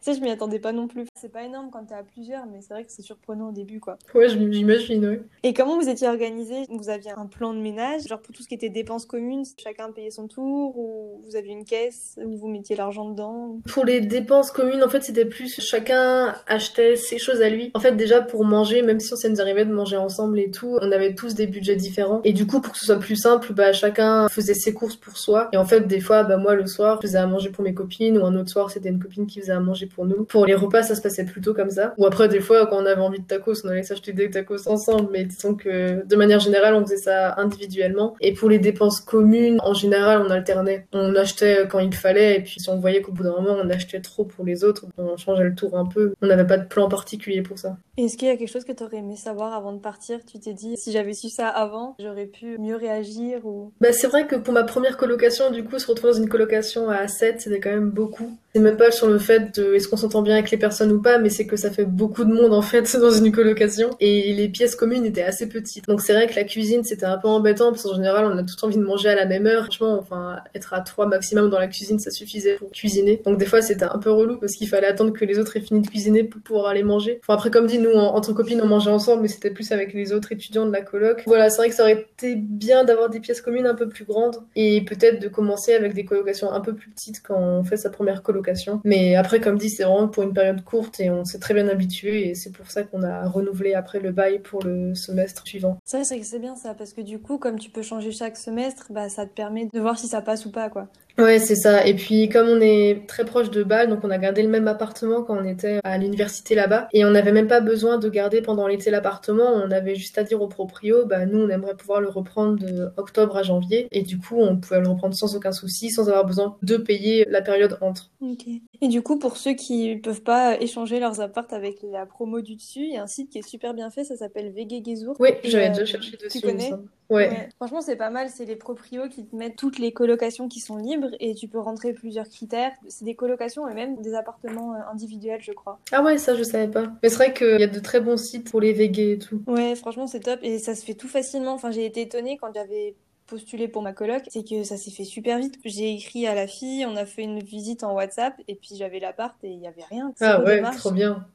ça, 0.00 0.12
je 0.14 0.20
m'y 0.20 0.30
attendais 0.30 0.58
pas 0.58 0.72
non 0.72 0.88
plus. 0.88 1.04
C'est 1.14 1.30
pas 1.32 1.42
énorme 1.42 1.68
quand 1.70 1.84
t'es 1.84 1.94
à 1.94 2.02
plusieurs, 2.02 2.46
mais 2.46 2.60
c'est 2.62 2.72
vrai 2.72 2.84
que 2.84 2.92
c'est 2.92 3.02
surprenant 3.02 3.48
au 3.48 3.52
début, 3.52 3.80
quoi. 3.80 3.98
Ouais, 4.14 4.28
j'imagine, 4.28 5.04
ouais. 5.06 5.22
Et 5.42 5.52
comment 5.52 5.78
vous 5.78 5.88
étiez 5.88 6.08
organisé? 6.08 6.64
Vous 6.70 6.88
aviez 6.88 7.10
un 7.10 7.26
plan 7.26 7.52
de 7.52 7.58
ménage, 7.60 8.02
genre 8.06 8.20
pour 8.20 8.34
tout 8.34 8.42
ce 8.42 8.48
qui 8.48 8.54
était 8.54 8.70
dépenses 8.70 9.04
communes, 9.04 9.44
chacun 9.62 9.90
payait 9.92 10.10
son 10.10 10.26
tour, 10.26 10.78
ou 10.78 11.20
vous 11.26 11.36
aviez 11.36 11.52
une 11.52 11.64
caisse 11.64 12.18
où 12.24 12.36
vous 12.36 12.48
mettiez 12.48 12.76
l'argent 12.76 13.10
dedans? 13.10 13.58
Pour 13.70 13.84
les 13.84 14.00
dépenses 14.00 14.50
communes, 14.52 14.82
en 14.82 14.88
fait, 14.88 15.02
c'était 15.02 15.26
plus 15.26 15.60
chacun 15.60 16.34
achetait 16.46 16.96
ses 16.96 17.18
choses 17.18 17.42
à 17.42 17.50
lui. 17.50 17.70
En 17.74 17.80
fait, 17.80 17.92
déjà 17.96 18.22
pour 18.22 18.44
manger, 18.48 18.82
même 18.82 19.00
si 19.00 19.16
ça 19.16 19.28
nous 19.28 19.40
arrivait 19.40 19.64
de 19.64 19.72
manger 19.72 19.96
ensemble 19.96 20.38
et 20.40 20.50
tout, 20.50 20.78
on 20.80 20.90
avait 20.92 21.14
tous 21.14 21.34
des 21.34 21.46
budgets 21.46 21.76
différents. 21.76 22.20
Et 22.24 22.32
du 22.32 22.46
coup, 22.46 22.60
pour 22.60 22.72
que 22.72 22.78
ce 22.78 22.86
soit 22.86 22.98
plus 22.98 23.16
simple, 23.16 23.52
bah 23.52 23.72
chacun 23.72 24.28
faisait 24.28 24.54
ses 24.54 24.74
courses 24.74 24.96
pour 24.96 25.16
soi. 25.16 25.48
Et 25.52 25.56
en 25.56 25.64
fait, 25.64 25.86
des 25.86 26.00
fois, 26.00 26.24
bah 26.24 26.36
moi 26.36 26.54
le 26.54 26.66
soir, 26.66 26.98
je 27.00 27.08
faisais 27.08 27.18
à 27.18 27.26
manger 27.26 27.50
pour 27.50 27.62
mes 27.64 27.74
copines, 27.74 28.18
ou 28.18 28.24
un 28.24 28.34
autre 28.36 28.50
soir, 28.50 28.70
c'était 28.70 28.88
une 28.88 28.98
copine 28.98 29.26
qui 29.26 29.40
faisait 29.40 29.52
à 29.52 29.60
manger 29.60 29.86
pour 29.86 30.06
nous. 30.06 30.24
Pour 30.24 30.46
les 30.46 30.54
repas, 30.54 30.82
ça 30.82 30.94
se 30.94 31.02
passait 31.02 31.24
plutôt 31.24 31.54
comme 31.54 31.70
ça. 31.70 31.94
Ou 31.98 32.06
après, 32.06 32.28
des 32.28 32.40
fois, 32.40 32.66
quand 32.66 32.82
on 32.82 32.86
avait 32.86 33.00
envie 33.00 33.20
de 33.20 33.26
tacos, 33.26 33.64
on 33.64 33.68
allait 33.68 33.82
s'acheter 33.82 34.12
des 34.12 34.30
tacos 34.30 34.68
ensemble. 34.68 35.10
Mais 35.12 35.24
disons 35.24 35.54
que 35.54 36.06
de 36.06 36.16
manière 36.16 36.40
générale, 36.40 36.74
on 36.74 36.82
faisait 36.82 36.96
ça 36.96 37.34
individuellement. 37.38 38.14
Et 38.20 38.32
pour 38.32 38.48
les 38.48 38.58
dépenses 38.58 39.00
communes, 39.00 39.58
en 39.62 39.74
général, 39.74 40.22
on 40.26 40.30
alternait. 40.30 40.86
On 40.92 41.14
achetait 41.14 41.66
quand 41.68 41.78
il 41.78 41.94
fallait, 41.94 42.36
et 42.36 42.40
puis 42.40 42.60
si 42.60 42.68
on 42.68 42.78
voyait 42.78 43.02
qu'au 43.02 43.12
bout 43.12 43.22
d'un 43.22 43.32
moment, 43.32 43.56
on 43.62 43.70
achetait 43.70 44.00
trop 44.00 44.24
pour 44.24 44.44
les 44.44 44.64
autres, 44.64 44.86
on 44.96 45.16
changeait 45.16 45.44
le 45.44 45.54
tour 45.54 45.76
un 45.76 45.86
peu. 45.86 46.14
On 46.22 46.26
n'avait 46.26 46.46
pas 46.46 46.58
de 46.58 46.66
plan 46.66 46.88
particulier 46.88 47.42
pour 47.42 47.58
ça. 47.58 47.76
Est-ce 47.96 48.16
qu'il 48.16 48.28
y 48.28 48.30
quelque 48.38 48.48
chose 48.50 48.64
que 48.64 48.72
tu 48.72 48.82
aurais 48.82 48.98
aimé 48.98 49.16
savoir 49.16 49.52
avant 49.54 49.72
de 49.72 49.78
partir? 49.80 50.20
Tu 50.24 50.38
t'es 50.38 50.54
dit, 50.54 50.74
si 50.76 50.92
j'avais 50.92 51.12
su 51.12 51.28
ça 51.28 51.48
avant, 51.48 51.94
j'aurais 51.98 52.26
pu 52.26 52.56
mieux 52.58 52.76
réagir 52.76 53.44
ou... 53.44 53.72
Bah, 53.80 53.92
c'est 53.92 54.06
vrai 54.06 54.26
que 54.26 54.36
pour 54.36 54.54
ma 54.54 54.64
première 54.64 54.96
colocation, 54.96 55.50
du 55.50 55.64
coup, 55.64 55.78
se 55.78 55.86
retrouver 55.86 56.12
dans 56.14 56.18
une 56.20 56.28
colocation 56.28 56.88
à 56.88 57.06
7, 57.08 57.40
c'était 57.42 57.60
quand 57.60 57.70
même 57.70 57.90
beaucoup. 57.90 58.30
C'est 58.54 58.60
même 58.60 58.76
pas 58.78 58.90
sur 58.90 59.08
le 59.08 59.18
fait 59.18 59.54
de 59.58 59.74
est-ce 59.74 59.88
qu'on 59.88 59.96
s'entend 59.98 60.22
bien 60.22 60.34
avec 60.34 60.50
les 60.50 60.56
personnes 60.56 60.90
ou 60.90 61.02
pas, 61.02 61.18
mais 61.18 61.28
c'est 61.28 61.46
que 61.46 61.56
ça 61.56 61.70
fait 61.70 61.84
beaucoup 61.84 62.24
de 62.24 62.32
monde 62.32 62.54
en 62.54 62.62
fait 62.62 62.96
dans 63.00 63.10
une 63.10 63.30
colocation 63.30 63.90
et 64.00 64.32
les 64.32 64.48
pièces 64.48 64.74
communes 64.74 65.04
étaient 65.04 65.22
assez 65.22 65.48
petites. 65.48 65.86
Donc 65.86 66.00
c'est 66.00 66.14
vrai 66.14 66.26
que 66.26 66.34
la 66.34 66.44
cuisine 66.44 66.82
c'était 66.82 67.04
un 67.04 67.18
peu 67.18 67.28
embêtant 67.28 67.70
parce 67.70 67.82
qu'en 67.82 67.94
général 67.94 68.24
on 68.24 68.36
a 68.38 68.42
tout 68.42 68.56
envie 68.64 68.76
de 68.78 68.82
manger 68.82 69.10
à 69.10 69.14
la 69.14 69.26
même 69.26 69.46
heure. 69.46 69.64
Franchement, 69.64 69.98
enfin 70.00 70.38
être 70.54 70.72
à 70.72 70.80
trois 70.80 71.06
maximum 71.06 71.50
dans 71.50 71.58
la 71.58 71.66
cuisine 71.68 71.98
ça 71.98 72.10
suffisait 72.10 72.54
pour 72.54 72.70
cuisiner. 72.72 73.20
Donc 73.24 73.38
des 73.38 73.44
fois 73.44 73.60
c'était 73.60 73.84
un 73.84 73.98
peu 73.98 74.10
relou 74.10 74.38
parce 74.38 74.54
qu'il 74.54 74.66
fallait 74.66 74.86
attendre 74.86 75.12
que 75.12 75.24
les 75.26 75.38
autres 75.38 75.56
aient 75.58 75.60
fini 75.60 75.82
de 75.82 75.86
cuisiner 75.88 76.24
pour 76.24 76.40
pouvoir 76.40 76.66
aller 76.68 76.82
manger. 76.82 77.20
Après 77.28 77.50
comme 77.50 77.66
dit 77.66 77.78
nous 77.78 77.92
en- 77.92 78.14
entre 78.28 78.36
copines 78.36 78.60
on 78.62 78.66
mangeait 78.66 78.90
ensemble 78.90 79.22
mais 79.22 79.28
c'était 79.28 79.50
plus 79.50 79.72
avec 79.72 79.92
les 79.92 80.12
autres 80.12 80.32
étudiants 80.32 80.66
de 80.66 80.72
la 80.72 80.82
coloc. 80.82 81.22
Voilà 81.26 81.50
c'est 81.50 81.58
vrai 81.58 81.68
que 81.68 81.74
ça 81.74 81.82
aurait 81.82 82.06
été 82.12 82.34
bien 82.36 82.84
d'avoir 82.84 83.08
des 83.10 83.20
pièces 83.20 83.40
communes 83.40 83.66
un 83.66 83.74
peu 83.74 83.88
plus 83.88 84.04
grandes 84.04 84.36
et 84.56 84.84
peut-être 84.84 85.20
de 85.20 85.28
commencer 85.28 85.74
avec 85.74 85.94
des 85.94 86.04
colocations 86.04 86.52
un 86.52 86.60
peu 86.60 86.74
plus 86.74 86.90
petites 86.90 87.22
quand 87.22 87.38
on 87.38 87.64
fait 87.64 87.76
sa 87.76 87.90
première 87.90 88.22
colocation. 88.22 88.80
Mais 88.84 89.16
après, 89.16 89.40
comme 89.40 89.58
dit, 89.58 89.70
c'est 89.70 89.84
vraiment 89.84 90.08
pour 90.08 90.22
une 90.22 90.32
période 90.32 90.64
courte 90.64 91.00
et 91.00 91.10
on 91.10 91.24
s'est 91.24 91.38
très 91.38 91.54
bien 91.54 91.68
habitué 91.68 92.28
et 92.28 92.34
c'est 92.34 92.52
pour 92.52 92.70
ça 92.70 92.82
qu'on 92.82 93.02
a 93.02 93.28
renouvelé 93.28 93.74
après 93.74 94.00
le 94.00 94.12
bail 94.12 94.40
pour 94.40 94.62
le 94.62 94.94
semestre 94.94 95.46
suivant. 95.46 95.78
C'est 95.84 96.02
vrai 96.02 96.18
que 96.18 96.26
c'est 96.26 96.38
bien 96.38 96.56
ça, 96.56 96.74
parce 96.74 96.92
que 96.92 97.00
du 97.00 97.18
coup, 97.18 97.38
comme 97.38 97.58
tu 97.58 97.70
peux 97.70 97.82
changer 97.82 98.12
chaque 98.12 98.36
semestre, 98.36 98.86
bah 98.90 99.08
ça 99.08 99.26
te 99.26 99.32
permet 99.32 99.68
de 99.72 99.80
voir 99.80 99.98
si 99.98 100.06
ça 100.08 100.20
passe 100.20 100.46
ou 100.46 100.50
pas, 100.50 100.68
quoi. 100.68 100.88
Ouais, 101.18 101.40
c'est 101.40 101.56
ça. 101.56 101.84
Et 101.84 101.94
puis, 101.94 102.28
comme 102.28 102.48
on 102.48 102.60
est 102.60 103.06
très 103.08 103.24
proche 103.24 103.50
de 103.50 103.64
Bâle, 103.64 103.88
donc 103.88 104.04
on 104.04 104.10
a 104.10 104.18
gardé 104.18 104.42
le 104.42 104.48
même 104.48 104.68
appartement 104.68 105.22
quand 105.24 105.36
on 105.36 105.44
était 105.44 105.80
à 105.82 105.98
l'université 105.98 106.54
là-bas. 106.54 106.88
Et 106.92 107.04
on 107.04 107.10
n'avait 107.10 107.32
même 107.32 107.48
pas 107.48 107.60
besoin 107.60 107.98
de 107.98 108.08
garder 108.08 108.40
pendant 108.40 108.68
l'été 108.68 108.90
l'appartement. 108.90 109.50
On 109.52 109.70
avait 109.72 109.96
juste 109.96 110.16
à 110.16 110.22
dire 110.22 110.40
au 110.40 110.46
proprio, 110.46 111.06
bah, 111.06 111.26
nous, 111.26 111.40
on 111.40 111.48
aimerait 111.48 111.76
pouvoir 111.76 112.00
le 112.00 112.08
reprendre 112.08 112.56
de 112.56 112.90
octobre 112.96 113.36
à 113.36 113.42
janvier. 113.42 113.88
Et 113.90 114.02
du 114.02 114.18
coup, 114.18 114.36
on 114.38 114.56
pouvait 114.56 114.80
le 114.80 114.88
reprendre 114.88 115.14
sans 115.14 115.34
aucun 115.34 115.52
souci, 115.52 115.90
sans 115.90 116.08
avoir 116.08 116.24
besoin 116.24 116.56
de 116.62 116.76
payer 116.76 117.26
la 117.28 117.42
période 117.42 117.78
entre. 117.80 118.10
Ok. 118.20 118.46
Et 118.80 118.88
du 118.88 119.02
coup, 119.02 119.18
pour 119.18 119.36
ceux 119.36 119.54
qui 119.54 119.96
peuvent 119.96 120.22
pas 120.22 120.60
échanger 120.60 121.00
leurs 121.00 121.20
apparts 121.20 121.46
avec 121.50 121.78
la 121.82 122.06
promo 122.06 122.40
du 122.40 122.54
dessus, 122.54 122.84
il 122.84 122.94
y 122.94 122.96
a 122.96 123.02
un 123.02 123.08
site 123.08 123.30
qui 123.30 123.38
est 123.38 123.48
super 123.48 123.74
bien 123.74 123.90
fait, 123.90 124.04
ça 124.04 124.16
s'appelle 124.16 124.52
Vegegezour. 124.52 125.16
Oui, 125.18 125.30
j'avais 125.42 125.66
euh, 125.66 125.70
déjà 125.70 125.84
cherché 125.84 126.16
tu 126.16 126.24
dessus. 126.24 126.46
me 126.46 126.52
connais. 126.52 126.70
Ouais. 127.10 127.28
Ouais. 127.30 127.48
Franchement, 127.56 127.80
c'est 127.80 127.96
pas 127.96 128.10
mal. 128.10 128.28
C'est 128.28 128.44
les 128.44 128.56
proprios 128.56 129.08
qui 129.08 129.24
te 129.26 129.34
mettent 129.34 129.56
toutes 129.56 129.78
les 129.78 129.92
colocations 129.92 130.48
qui 130.48 130.60
sont 130.60 130.76
libres 130.76 131.10
et 131.20 131.34
tu 131.34 131.48
peux 131.48 131.58
rentrer 131.58 131.92
plusieurs 131.92 132.28
critères. 132.28 132.72
C'est 132.88 133.04
des 133.04 133.14
colocations 133.14 133.66
et 133.68 133.74
même 133.74 133.96
des 134.02 134.14
appartements 134.14 134.74
euh, 134.74 134.78
individuels, 134.92 135.40
je 135.42 135.52
crois. 135.52 135.78
Ah 135.92 136.02
ouais, 136.02 136.18
ça, 136.18 136.34
je 136.34 136.42
savais 136.42 136.68
pas. 136.68 136.92
Mais 137.02 137.08
c'est 137.08 137.16
vrai 137.16 137.32
qu'il 137.32 137.58
y 137.60 137.64
a 137.64 137.66
de 137.68 137.80
très 137.80 138.00
bons 138.00 138.16
sites 138.18 138.50
pour 138.50 138.60
les 138.60 138.72
végués 138.72 139.12
et 139.12 139.18
tout. 139.18 139.42
Ouais, 139.46 139.74
franchement, 139.74 140.06
c'est 140.06 140.20
top 140.20 140.40
et 140.42 140.58
ça 140.58 140.74
se 140.74 140.84
fait 140.84 140.94
tout 140.94 141.08
facilement. 141.08 141.52
Enfin, 141.54 141.70
j'ai 141.70 141.86
été 141.86 142.02
étonnée 142.02 142.36
quand 142.40 142.52
j'avais 142.54 142.94
postulé 143.26 143.68
pour 143.68 143.82
ma 143.82 143.92
coloc, 143.92 144.22
c'est 144.28 144.42
que 144.42 144.62
ça 144.64 144.76
s'est 144.78 144.90
fait 144.90 145.04
super 145.04 145.38
vite. 145.38 145.58
J'ai 145.64 145.92
écrit 145.94 146.26
à 146.26 146.34
la 146.34 146.46
fille, 146.46 146.86
on 146.86 146.96
a 146.96 147.04
fait 147.04 147.22
une 147.22 147.40
visite 147.40 147.84
en 147.84 147.92
WhatsApp 147.94 148.34
et 148.48 148.54
puis 148.54 148.70
j'avais 148.74 149.00
l'appart 149.00 149.36
et 149.44 149.48
il 149.50 149.58
y 149.60 149.66
avait 149.66 149.84
rien. 149.84 150.12
Ah 150.20 150.42
ouais, 150.42 150.56
démarche. 150.56 150.76
trop 150.78 150.92
bien. 150.92 151.26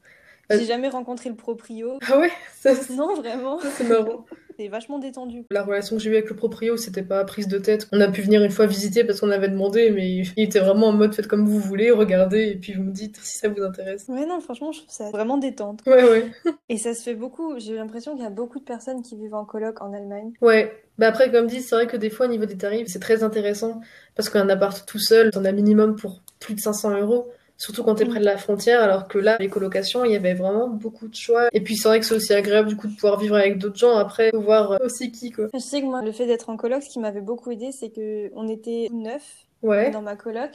J'ai 0.49 0.65
jamais 0.65 0.89
rencontré 0.89 1.29
le 1.29 1.35
proprio. 1.35 1.97
Ah 2.11 2.19
ouais, 2.19 2.31
ça, 2.59 2.73
Non, 2.91 3.15
vraiment. 3.15 3.59
c'est 3.77 3.87
marrant. 3.87 4.25
C'est 4.57 4.67
vachement 4.67 4.99
détendu. 4.99 5.45
La 5.51 5.63
relation 5.63 5.97
que 5.97 6.01
j'ai 6.01 6.09
eue 6.09 6.15
avec 6.15 6.29
le 6.29 6.35
proprio, 6.35 6.77
c'était 6.77 7.03
pas 7.03 7.23
prise 7.25 7.47
de 7.47 7.57
tête. 7.57 7.87
On 7.91 8.01
a 8.01 8.07
pu 8.07 8.21
venir 8.21 8.43
une 8.43 8.51
fois 8.51 8.65
visiter 8.65 9.03
parce 9.03 9.19
qu'on 9.19 9.29
avait 9.31 9.49
demandé, 9.49 9.91
mais 9.91 10.23
il 10.37 10.43
était 10.43 10.59
vraiment 10.59 10.87
en 10.87 10.93
mode 10.93 11.13
faites 11.13 11.27
comme 11.27 11.45
vous 11.45 11.59
voulez, 11.59 11.91
regardez, 11.91 12.49
et 12.49 12.55
puis 12.55 12.73
vous 12.73 12.83
me 12.83 12.91
dites 12.91 13.17
si 13.21 13.37
ça 13.37 13.49
vous 13.49 13.61
intéresse. 13.61 14.05
Ouais, 14.07 14.25
non, 14.25 14.39
franchement, 14.39 14.71
je 14.71 14.79
trouve 14.79 14.91
ça 14.93 15.09
vraiment 15.09 15.37
détente. 15.37 15.81
Ouais, 15.87 16.03
ouais. 16.03 16.31
Et 16.69 16.77
ça 16.77 16.93
se 16.93 17.03
fait 17.03 17.15
beaucoup. 17.15 17.59
J'ai 17.59 17.75
l'impression 17.75 18.13
qu'il 18.13 18.23
y 18.23 18.27
a 18.27 18.31
beaucoup 18.31 18.59
de 18.59 18.63
personnes 18.63 19.01
qui 19.01 19.15
vivent 19.15 19.35
en 19.35 19.45
coloc 19.45 19.81
en 19.81 19.93
Allemagne. 19.93 20.33
Ouais. 20.41 20.71
Bah 20.97 21.07
après, 21.07 21.31
comme 21.31 21.47
dit, 21.47 21.61
c'est 21.61 21.75
vrai 21.75 21.87
que 21.87 21.97
des 21.97 22.09
fois, 22.09 22.27
au 22.27 22.29
niveau 22.29 22.45
des 22.45 22.57
tarifs, 22.57 22.87
c'est 22.87 22.99
très 22.99 23.23
intéressant 23.23 23.81
parce 24.15 24.29
qu'un 24.29 24.47
appart 24.49 24.87
tout 24.87 24.99
seul, 24.99 25.31
t'en 25.31 25.43
as 25.45 25.51
minimum 25.51 25.95
pour 25.95 26.21
plus 26.39 26.53
de 26.53 26.59
500 26.59 26.99
euros. 26.99 27.27
Surtout 27.57 27.83
quand 27.83 27.95
t'es 27.95 28.05
près 28.05 28.19
de 28.19 28.25
la 28.25 28.37
frontière, 28.37 28.81
alors 28.81 29.07
que 29.07 29.17
là, 29.19 29.37
les 29.39 29.47
colocations, 29.47 30.03
il 30.03 30.11
y 30.11 30.15
avait 30.15 30.33
vraiment 30.33 30.67
beaucoup 30.67 31.07
de 31.07 31.15
choix. 31.15 31.47
Et 31.53 31.61
puis 31.61 31.77
c'est 31.77 31.87
vrai 31.87 31.99
que 31.99 32.05
c'est 32.05 32.15
aussi 32.15 32.33
agréable 32.33 32.67
du 32.67 32.75
coup 32.75 32.87
de 32.87 32.93
pouvoir 32.95 33.19
vivre 33.19 33.35
avec 33.35 33.57
d'autres 33.57 33.77
gens 33.77 33.95
après, 33.95 34.31
voir 34.33 34.79
aussi 34.83 35.11
qui 35.11 35.31
quoi. 35.31 35.47
Je 35.53 35.59
sais 35.59 35.81
que 35.81 35.85
moi, 35.85 36.01
le 36.01 36.11
fait 36.11 36.25
d'être 36.25 36.49
en 36.49 36.57
coloc, 36.57 36.83
ce 36.83 36.89
qui 36.89 36.99
m'avait 36.99 37.21
beaucoup 37.21 37.51
aidé, 37.51 37.71
c'est 37.71 37.89
que 37.89 38.31
on 38.35 38.47
était 38.47 38.89
neuf 38.91 39.21
Ouais. 39.61 39.91
dans 39.91 40.01
ma 40.01 40.17
coloc 40.17 40.49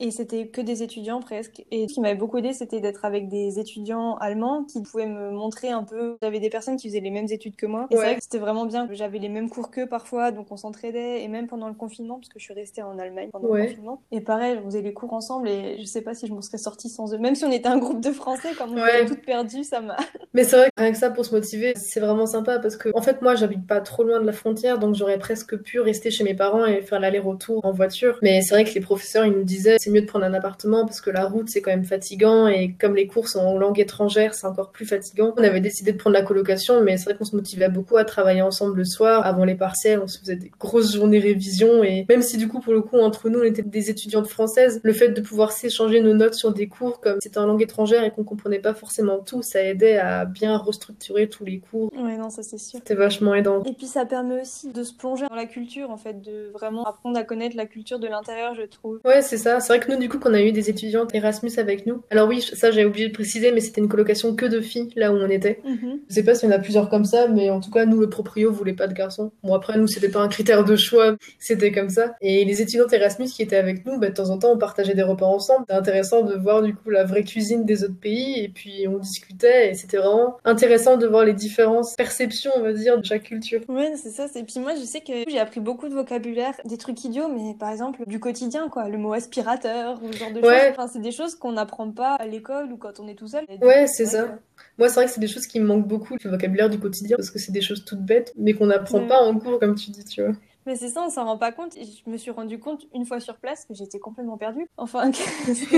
et 0.00 0.10
c'était 0.10 0.48
que 0.48 0.60
des 0.60 0.82
étudiants 0.82 1.20
presque. 1.20 1.64
Et 1.70 1.88
ce 1.88 1.94
qui 1.94 2.00
m'avait 2.00 2.14
beaucoup 2.16 2.38
aidé, 2.38 2.52
c'était 2.52 2.80
d'être 2.80 3.04
avec 3.04 3.28
des 3.28 3.58
étudiants 3.58 4.16
allemands 4.16 4.64
qui 4.64 4.82
pouvaient 4.82 5.06
me 5.06 5.30
montrer 5.30 5.70
un 5.70 5.82
peu. 5.84 6.16
J'avais 6.22 6.40
des 6.40 6.50
personnes 6.50 6.76
qui 6.76 6.88
faisaient 6.88 7.00
les 7.00 7.10
mêmes 7.10 7.26
études 7.30 7.56
que 7.56 7.66
moi. 7.66 7.86
Et 7.90 7.96
c'est 7.96 8.02
vrai 8.02 8.14
que 8.16 8.22
c'était 8.22 8.38
vraiment 8.38 8.66
bien. 8.66 8.88
J'avais 8.92 9.18
les 9.18 9.28
mêmes 9.28 9.48
cours 9.48 9.70
qu'eux 9.70 9.86
parfois, 9.88 10.30
donc 10.32 10.46
on 10.50 10.56
s'entraidait. 10.56 11.22
Et 11.22 11.28
même 11.28 11.46
pendant 11.46 11.68
le 11.68 11.74
confinement, 11.74 12.16
parce 12.16 12.28
que 12.28 12.38
je 12.38 12.44
suis 12.44 12.54
restée 12.54 12.82
en 12.82 12.98
Allemagne 12.98 13.28
pendant 13.32 13.48
Ouais. 13.48 13.62
le 13.62 13.68
confinement. 13.68 14.02
Et 14.12 14.20
pareil, 14.20 14.58
on 14.62 14.66
faisait 14.66 14.82
les 14.82 14.92
cours 14.92 15.12
ensemble 15.12 15.48
et 15.48 15.76
je 15.78 15.84
sais 15.84 16.02
pas 16.02 16.14
si 16.14 16.26
je 16.26 16.32
m'en 16.32 16.42
serais 16.42 16.58
sortie 16.58 16.88
sans 16.88 17.12
eux. 17.14 17.18
Même 17.18 17.34
si 17.34 17.44
on 17.44 17.50
était 17.50 17.68
un 17.68 17.78
groupe 17.78 18.00
de 18.00 18.10
Français, 18.12 18.48
comme 18.58 18.72
on 18.72 18.82
Ouais. 18.82 19.02
était 19.02 19.14
toutes 19.14 19.24
perdues, 19.24 19.64
ça 19.64 19.80
m'a. 19.80 19.96
Mais 20.34 20.44
c'est 20.44 20.56
vrai 20.56 20.66
que 20.76 20.82
rien 20.82 20.92
que 20.92 20.98
ça 20.98 21.10
pour 21.10 21.24
se 21.24 21.34
motiver, 21.34 21.72
c'est 21.76 22.00
vraiment 22.00 22.26
sympa 22.26 22.58
parce 22.58 22.76
que 22.76 22.90
en 22.94 23.00
fait 23.00 23.22
moi 23.22 23.34
j'habite 23.36 23.66
pas 23.66 23.80
trop 23.80 24.04
loin 24.04 24.20
de 24.20 24.26
la 24.26 24.32
frontière 24.32 24.78
donc 24.78 24.94
j'aurais 24.94 25.18
presque 25.18 25.56
pu 25.56 25.80
rester 25.80 26.10
chez 26.10 26.24
mes 26.24 26.34
parents 26.34 26.66
et 26.66 26.82
faire 26.82 27.00
l'aller-retour 27.00 27.64
en 27.64 27.72
voiture. 27.72 28.18
Mais 28.22 28.42
c'est 28.42 28.54
vrai 28.54 28.64
que 28.64 28.74
les 28.74 28.80
professeurs 28.80 29.24
ils 29.24 29.32
nous 29.32 29.44
disaient 29.44 29.76
c'est 29.86 29.92
mieux 29.92 30.00
de 30.00 30.06
prendre 30.06 30.24
un 30.24 30.34
appartement 30.34 30.84
parce 30.84 31.00
que 31.00 31.10
la 31.10 31.26
route 31.26 31.48
c'est 31.48 31.62
quand 31.62 31.70
même 31.70 31.84
fatigant 31.84 32.48
et 32.48 32.74
comme 32.80 32.96
les 32.96 33.06
cours 33.06 33.28
sont 33.28 33.38
en 33.38 33.56
langue 33.56 33.78
étrangère 33.78 34.34
c'est 34.34 34.46
encore 34.46 34.72
plus 34.72 34.84
fatigant. 34.84 35.32
On 35.36 35.44
avait 35.44 35.60
décidé 35.60 35.92
de 35.92 35.96
prendre 35.96 36.14
la 36.14 36.22
colocation 36.22 36.82
mais 36.82 36.96
c'est 36.96 37.04
vrai 37.04 37.16
qu'on 37.16 37.24
se 37.24 37.36
motivait 37.36 37.68
beaucoup 37.68 37.96
à 37.96 38.04
travailler 38.04 38.42
ensemble 38.42 38.78
le 38.78 38.84
soir 38.84 39.24
avant 39.24 39.44
les 39.44 39.54
partiels, 39.54 40.00
on 40.02 40.08
se 40.08 40.18
faisait 40.18 40.36
des 40.36 40.50
grosses 40.58 40.92
journées 40.92 41.20
révision 41.20 41.84
et 41.84 42.04
même 42.08 42.22
si 42.22 42.36
du 42.36 42.48
coup 42.48 42.60
pour 42.60 42.72
le 42.72 42.82
coup 42.82 42.98
entre 42.98 43.28
nous 43.28 43.38
on 43.38 43.44
était 43.44 43.62
des 43.62 43.90
étudiantes 43.90 44.26
françaises, 44.26 44.80
le 44.82 44.92
fait 44.92 45.10
de 45.10 45.20
pouvoir 45.20 45.52
s'échanger 45.52 46.00
nos 46.00 46.14
notes 46.14 46.34
sur 46.34 46.52
des 46.52 46.66
cours 46.66 47.00
comme 47.00 47.20
c'était 47.20 47.38
en 47.38 47.46
langue 47.46 47.62
étrangère 47.62 48.02
et 48.02 48.10
qu'on 48.10 48.24
comprenait 48.24 48.58
pas 48.58 48.74
forcément 48.74 49.18
tout, 49.18 49.42
ça 49.42 49.62
aidait 49.62 49.98
à 49.98 50.24
bien 50.24 50.56
restructurer 50.56 51.28
tous 51.28 51.44
les 51.44 51.60
cours. 51.60 51.92
Ouais, 51.94 52.16
non, 52.16 52.30
ça 52.30 52.42
c'est 52.42 52.58
sûr. 52.58 52.78
C'était 52.78 52.94
vachement 52.94 53.34
aidant. 53.34 53.62
Et 53.64 53.72
puis 53.72 53.86
ça 53.86 54.04
permet 54.04 54.42
aussi 54.42 54.68
de 54.68 54.82
se 54.82 54.92
plonger 54.92 55.26
dans 55.28 55.36
la 55.36 55.46
culture, 55.46 55.90
en 55.90 55.96
fait, 55.96 56.20
de 56.20 56.50
vraiment 56.52 56.84
apprendre 56.84 57.18
à 57.18 57.24
connaître 57.24 57.56
la 57.56 57.66
culture 57.66 57.98
de 57.98 58.06
l'intérieur, 58.06 58.54
je 58.54 58.62
trouve. 58.62 59.00
Ouais, 59.04 59.22
c'est 59.22 59.36
ça. 59.36 59.60
C'est 59.60 59.72
vrai 59.76 59.86
que 59.86 59.92
nous, 59.92 59.98
du 59.98 60.08
coup, 60.08 60.18
qu'on 60.18 60.34
a 60.34 60.42
eu 60.42 60.52
des 60.52 60.70
étudiantes 60.70 61.14
Erasmus 61.14 61.52
avec 61.58 61.86
nous. 61.86 62.02
Alors 62.10 62.28
oui, 62.28 62.40
ça 62.40 62.70
j'ai 62.70 62.84
oublié 62.84 63.08
de 63.08 63.12
préciser, 63.12 63.52
mais 63.52 63.60
c'était 63.60 63.80
une 63.80 63.88
colocation 63.88 64.34
que 64.34 64.46
de 64.46 64.60
filles, 64.60 64.90
là 64.96 65.12
où 65.12 65.16
on 65.16 65.28
était. 65.28 65.60
Mhm. 65.64 66.00
Je 66.08 66.14
sais 66.14 66.22
pas 66.22 66.34
s'il 66.34 66.48
y 66.48 66.52
en 66.52 66.56
a 66.56 66.58
plusieurs 66.58 66.88
comme 66.88 67.04
ça, 67.04 67.28
mais 67.28 67.50
en 67.50 67.60
tout 67.60 67.70
cas, 67.70 67.86
nous, 67.86 68.00
le 68.00 68.08
proprio 68.08 68.52
voulait 68.52 68.74
pas 68.74 68.86
de 68.86 68.94
garçons. 68.94 69.32
Bon, 69.42 69.54
après, 69.54 69.78
nous, 69.78 69.86
c'était 69.86 70.08
pas 70.08 70.20
un 70.20 70.28
critère 70.28 70.64
de 70.64 70.76
choix, 70.76 71.16
c'était 71.38 71.72
comme 71.72 71.90
ça. 71.90 72.14
Et 72.20 72.44
les 72.44 72.62
étudiantes 72.62 72.92
Erasmus 72.92 73.26
qui 73.26 73.42
étaient 73.42 73.56
avec 73.56 73.84
nous, 73.86 73.98
bah, 73.98 74.08
de 74.08 74.14
temps 74.14 74.30
en 74.30 74.38
temps, 74.38 74.52
on 74.52 74.58
partageait 74.58 74.94
des 74.94 75.02
repas 75.02 75.26
ensemble. 75.26 75.64
C'était 75.68 75.78
intéressant 75.78 76.22
de 76.22 76.34
voir, 76.34 76.62
du 76.62 76.74
coup, 76.74 76.90
la 76.90 77.04
vraie 77.04 77.24
cuisine 77.24 77.64
des 77.64 77.84
autres 77.84 77.98
pays, 78.00 78.44
et 78.44 78.48
puis 78.48 78.86
on 78.88 78.98
discutait, 78.98 79.70
et 79.70 79.74
c'était 79.74 79.98
vraiment 79.98 80.36
intéressant 80.44 80.96
de 80.96 81.06
voir 81.06 81.24
les 81.24 81.34
différences, 81.34 81.94
perceptions, 81.94 82.52
on 82.56 82.62
va 82.62 82.72
dire, 82.72 82.98
de 82.98 83.04
chaque 83.04 83.24
culture. 83.24 83.60
Ouais, 83.68 83.92
c'est 83.96 84.10
ça. 84.10 84.26
Et 84.34 84.42
puis 84.42 84.60
moi, 84.60 84.74
je 84.74 84.84
sais 84.84 85.00
que 85.00 85.12
j'ai 85.28 85.38
appris 85.38 85.60
beaucoup 85.60 85.88
de 85.88 85.94
vocabulaire, 85.94 86.54
des 86.64 86.76
trucs 86.76 87.04
idiots, 87.04 87.28
mais 87.28 87.54
par 87.58 87.70
exemple, 87.70 88.02
du 88.06 88.20
quotidien, 88.20 88.68
quoi. 88.68 88.88
Le 88.88 88.98
mot 88.98 89.12
aspirateur. 89.12 89.65
Ou 90.02 90.12
ce 90.12 90.18
genre 90.18 90.32
de 90.32 90.40
choses. 90.40 90.52
Enfin, 90.70 90.88
c'est 90.88 91.00
des 91.00 91.12
choses 91.12 91.34
qu'on 91.34 91.52
n'apprend 91.52 91.90
pas 91.90 92.14
à 92.14 92.26
l'école 92.26 92.72
ou 92.72 92.76
quand 92.76 93.00
on 93.00 93.08
est 93.08 93.14
tout 93.14 93.28
seul. 93.28 93.44
Ouais, 93.62 93.86
c'est 93.86 94.06
ça. 94.06 94.38
Moi, 94.78 94.88
c'est 94.88 94.94
vrai 94.94 95.06
que 95.06 95.10
c'est 95.12 95.20
des 95.20 95.28
choses 95.28 95.46
qui 95.46 95.60
me 95.60 95.66
manquent 95.66 95.86
beaucoup, 95.86 96.16
le 96.22 96.30
vocabulaire 96.30 96.68
du 96.68 96.78
quotidien, 96.78 97.16
parce 97.16 97.30
que 97.30 97.38
c'est 97.38 97.52
des 97.52 97.60
choses 97.60 97.84
toutes 97.84 98.02
bêtes, 98.02 98.32
mais 98.36 98.52
qu'on 98.52 98.66
n'apprend 98.66 99.06
pas 99.06 99.20
en 99.20 99.38
cours, 99.38 99.58
comme 99.58 99.74
tu 99.74 99.90
dis, 99.90 100.04
tu 100.04 100.22
vois. 100.22 100.34
Mais 100.66 100.74
c'est 100.74 100.88
ça, 100.88 101.02
on 101.06 101.10
s'en 101.10 101.24
rend 101.24 101.38
pas 101.38 101.52
compte. 101.52 101.74
je 101.74 102.10
me 102.10 102.16
suis 102.16 102.32
rendu 102.32 102.58
compte 102.58 102.86
une 102.92 103.06
fois 103.06 103.20
sur 103.20 103.36
place 103.36 103.64
que 103.64 103.74
j'étais 103.74 104.00
complètement 104.00 104.36
perdue. 104.36 104.66
Enfin, 104.76 105.12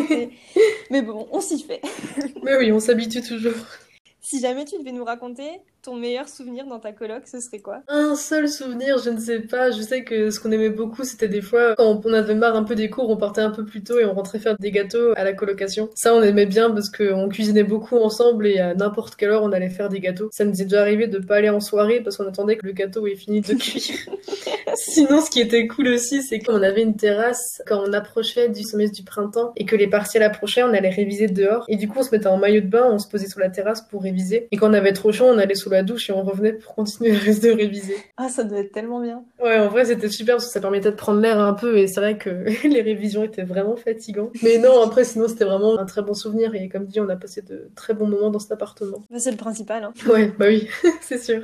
mais 0.90 1.02
bon, 1.02 1.28
on 1.30 1.40
s'y 1.42 1.62
fait. 1.62 1.82
Mais 2.42 2.56
oui, 2.56 2.72
on 2.72 2.80
s'habitue 2.80 3.20
toujours. 3.20 3.52
Si 4.20 4.40
jamais 4.40 4.64
tu 4.64 4.78
devais 4.78 4.92
nous 4.92 5.04
raconter 5.04 5.60
ton 5.82 5.94
meilleur 5.96 6.28
souvenir 6.28 6.66
dans 6.66 6.78
ta 6.78 6.92
coloc, 6.92 7.22
ce 7.26 7.40
serait 7.40 7.60
quoi? 7.60 7.82
Un 7.88 8.14
seul 8.14 8.48
souvenir, 8.48 8.98
je 8.98 9.10
ne 9.10 9.20
sais 9.20 9.40
pas. 9.40 9.70
Je 9.70 9.80
sais 9.82 10.04
que 10.04 10.30
ce 10.30 10.40
qu'on 10.40 10.52
aimait 10.52 10.70
beaucoup, 10.70 11.04
c'était 11.04 11.28
des 11.28 11.42
fois 11.42 11.74
quand 11.76 12.00
on 12.04 12.12
avait 12.12 12.34
marre 12.34 12.56
un 12.56 12.64
peu 12.64 12.74
des 12.74 12.90
cours, 12.90 13.08
on 13.10 13.16
partait 13.16 13.40
un 13.40 13.50
peu 13.50 13.64
plus 13.64 13.82
tôt 13.82 13.98
et 13.98 14.04
on 14.04 14.14
rentrait 14.14 14.38
faire 14.38 14.56
des 14.58 14.70
gâteaux 14.70 15.12
à 15.16 15.24
la 15.24 15.32
colocation. 15.32 15.88
Ça, 15.94 16.14
on 16.14 16.22
aimait 16.22 16.46
bien 16.46 16.70
parce 16.70 16.90
qu'on 16.90 17.28
cuisinait 17.28 17.64
beaucoup 17.64 17.96
ensemble 17.96 18.46
et 18.46 18.58
à 18.58 18.74
n'importe 18.74 19.16
quelle 19.16 19.30
heure, 19.30 19.42
on 19.42 19.52
allait 19.52 19.68
faire 19.68 19.88
des 19.88 20.00
gâteaux. 20.00 20.28
Ça 20.32 20.44
nous 20.44 20.60
est 20.60 20.64
déjà 20.64 20.80
arrivé 20.80 21.06
de 21.06 21.18
pas 21.18 21.36
aller 21.36 21.50
en 21.50 21.60
soirée 21.60 22.00
parce 22.00 22.16
qu'on 22.16 22.26
attendait 22.26 22.56
que 22.56 22.66
le 22.66 22.72
gâteau 22.72 23.06
ait 23.06 23.16
fini 23.16 23.40
de 23.40 23.54
cuire. 23.54 23.96
Sinon, 24.74 25.20
ce 25.20 25.30
qui 25.30 25.40
était 25.40 25.66
cool 25.66 25.88
aussi, 25.88 26.22
c'est 26.22 26.38
qu'on 26.38 26.62
avait 26.62 26.82
une 26.82 26.96
terrasse 26.96 27.62
quand 27.66 27.82
on 27.86 27.92
approchait 27.92 28.48
du 28.48 28.62
semestre 28.62 28.96
du 28.96 29.02
printemps 29.02 29.52
et 29.56 29.64
que 29.64 29.76
les 29.76 29.88
partiels 29.88 30.22
approchaient, 30.22 30.62
on 30.62 30.72
allait 30.72 30.88
réviser 30.90 31.26
dehors. 31.26 31.64
Et 31.68 31.76
du 31.76 31.88
coup, 31.88 31.98
on 31.98 32.02
se 32.02 32.10
mettait 32.10 32.26
en 32.26 32.36
maillot 32.36 32.60
de 32.60 32.66
bain, 32.66 32.86
on 32.90 32.98
se 32.98 33.08
posait 33.08 33.28
sur 33.28 33.40
la 33.40 33.48
terrasse 33.48 33.82
pour 33.82 34.02
réviser. 34.02 34.48
Et 34.50 34.56
quand 34.56 34.70
on 34.70 34.74
avait 34.74 34.92
trop 34.92 35.12
chaud, 35.12 35.26
on 35.26 35.38
allait 35.38 35.54
sous 35.54 35.67
la 35.70 35.82
douche 35.82 36.10
et 36.10 36.12
on 36.12 36.22
revenait 36.22 36.52
pour 36.52 36.74
continuer 36.74 37.12
le 37.12 37.18
reste 37.18 37.42
de 37.42 37.50
réviser. 37.50 37.96
Ah, 38.16 38.28
ça 38.28 38.44
doit 38.44 38.58
être 38.58 38.72
tellement 38.72 39.00
bien. 39.00 39.24
Ouais, 39.42 39.58
en 39.58 39.68
vrai, 39.68 39.84
c'était 39.84 40.08
super 40.08 40.36
parce 40.36 40.46
que 40.46 40.52
ça 40.52 40.60
permettait 40.60 40.90
de 40.90 40.96
prendre 40.96 41.20
l'air 41.20 41.38
un 41.38 41.54
peu 41.54 41.78
et 41.78 41.86
c'est 41.86 42.00
vrai 42.00 42.18
que 42.18 42.30
les 42.66 42.82
révisions 42.82 43.24
étaient 43.24 43.44
vraiment 43.44 43.76
fatigantes. 43.76 44.30
Mais 44.42 44.58
non, 44.58 44.82
après, 44.82 45.04
sinon, 45.04 45.28
c'était 45.28 45.44
vraiment 45.44 45.78
un 45.78 45.86
très 45.86 46.02
bon 46.02 46.14
souvenir 46.14 46.54
et 46.54 46.68
comme 46.68 46.86
dit, 46.86 47.00
on 47.00 47.08
a 47.08 47.16
passé 47.16 47.42
de 47.42 47.70
très 47.74 47.94
bons 47.94 48.06
moments 48.06 48.30
dans 48.30 48.38
cet 48.38 48.52
appartement. 48.52 49.02
Bah, 49.10 49.18
c'est 49.18 49.30
le 49.30 49.36
principal. 49.36 49.84
Hein. 49.84 49.92
Ouais, 50.08 50.32
bah 50.38 50.46
oui, 50.48 50.68
c'est 51.00 51.18
sûr. 51.18 51.42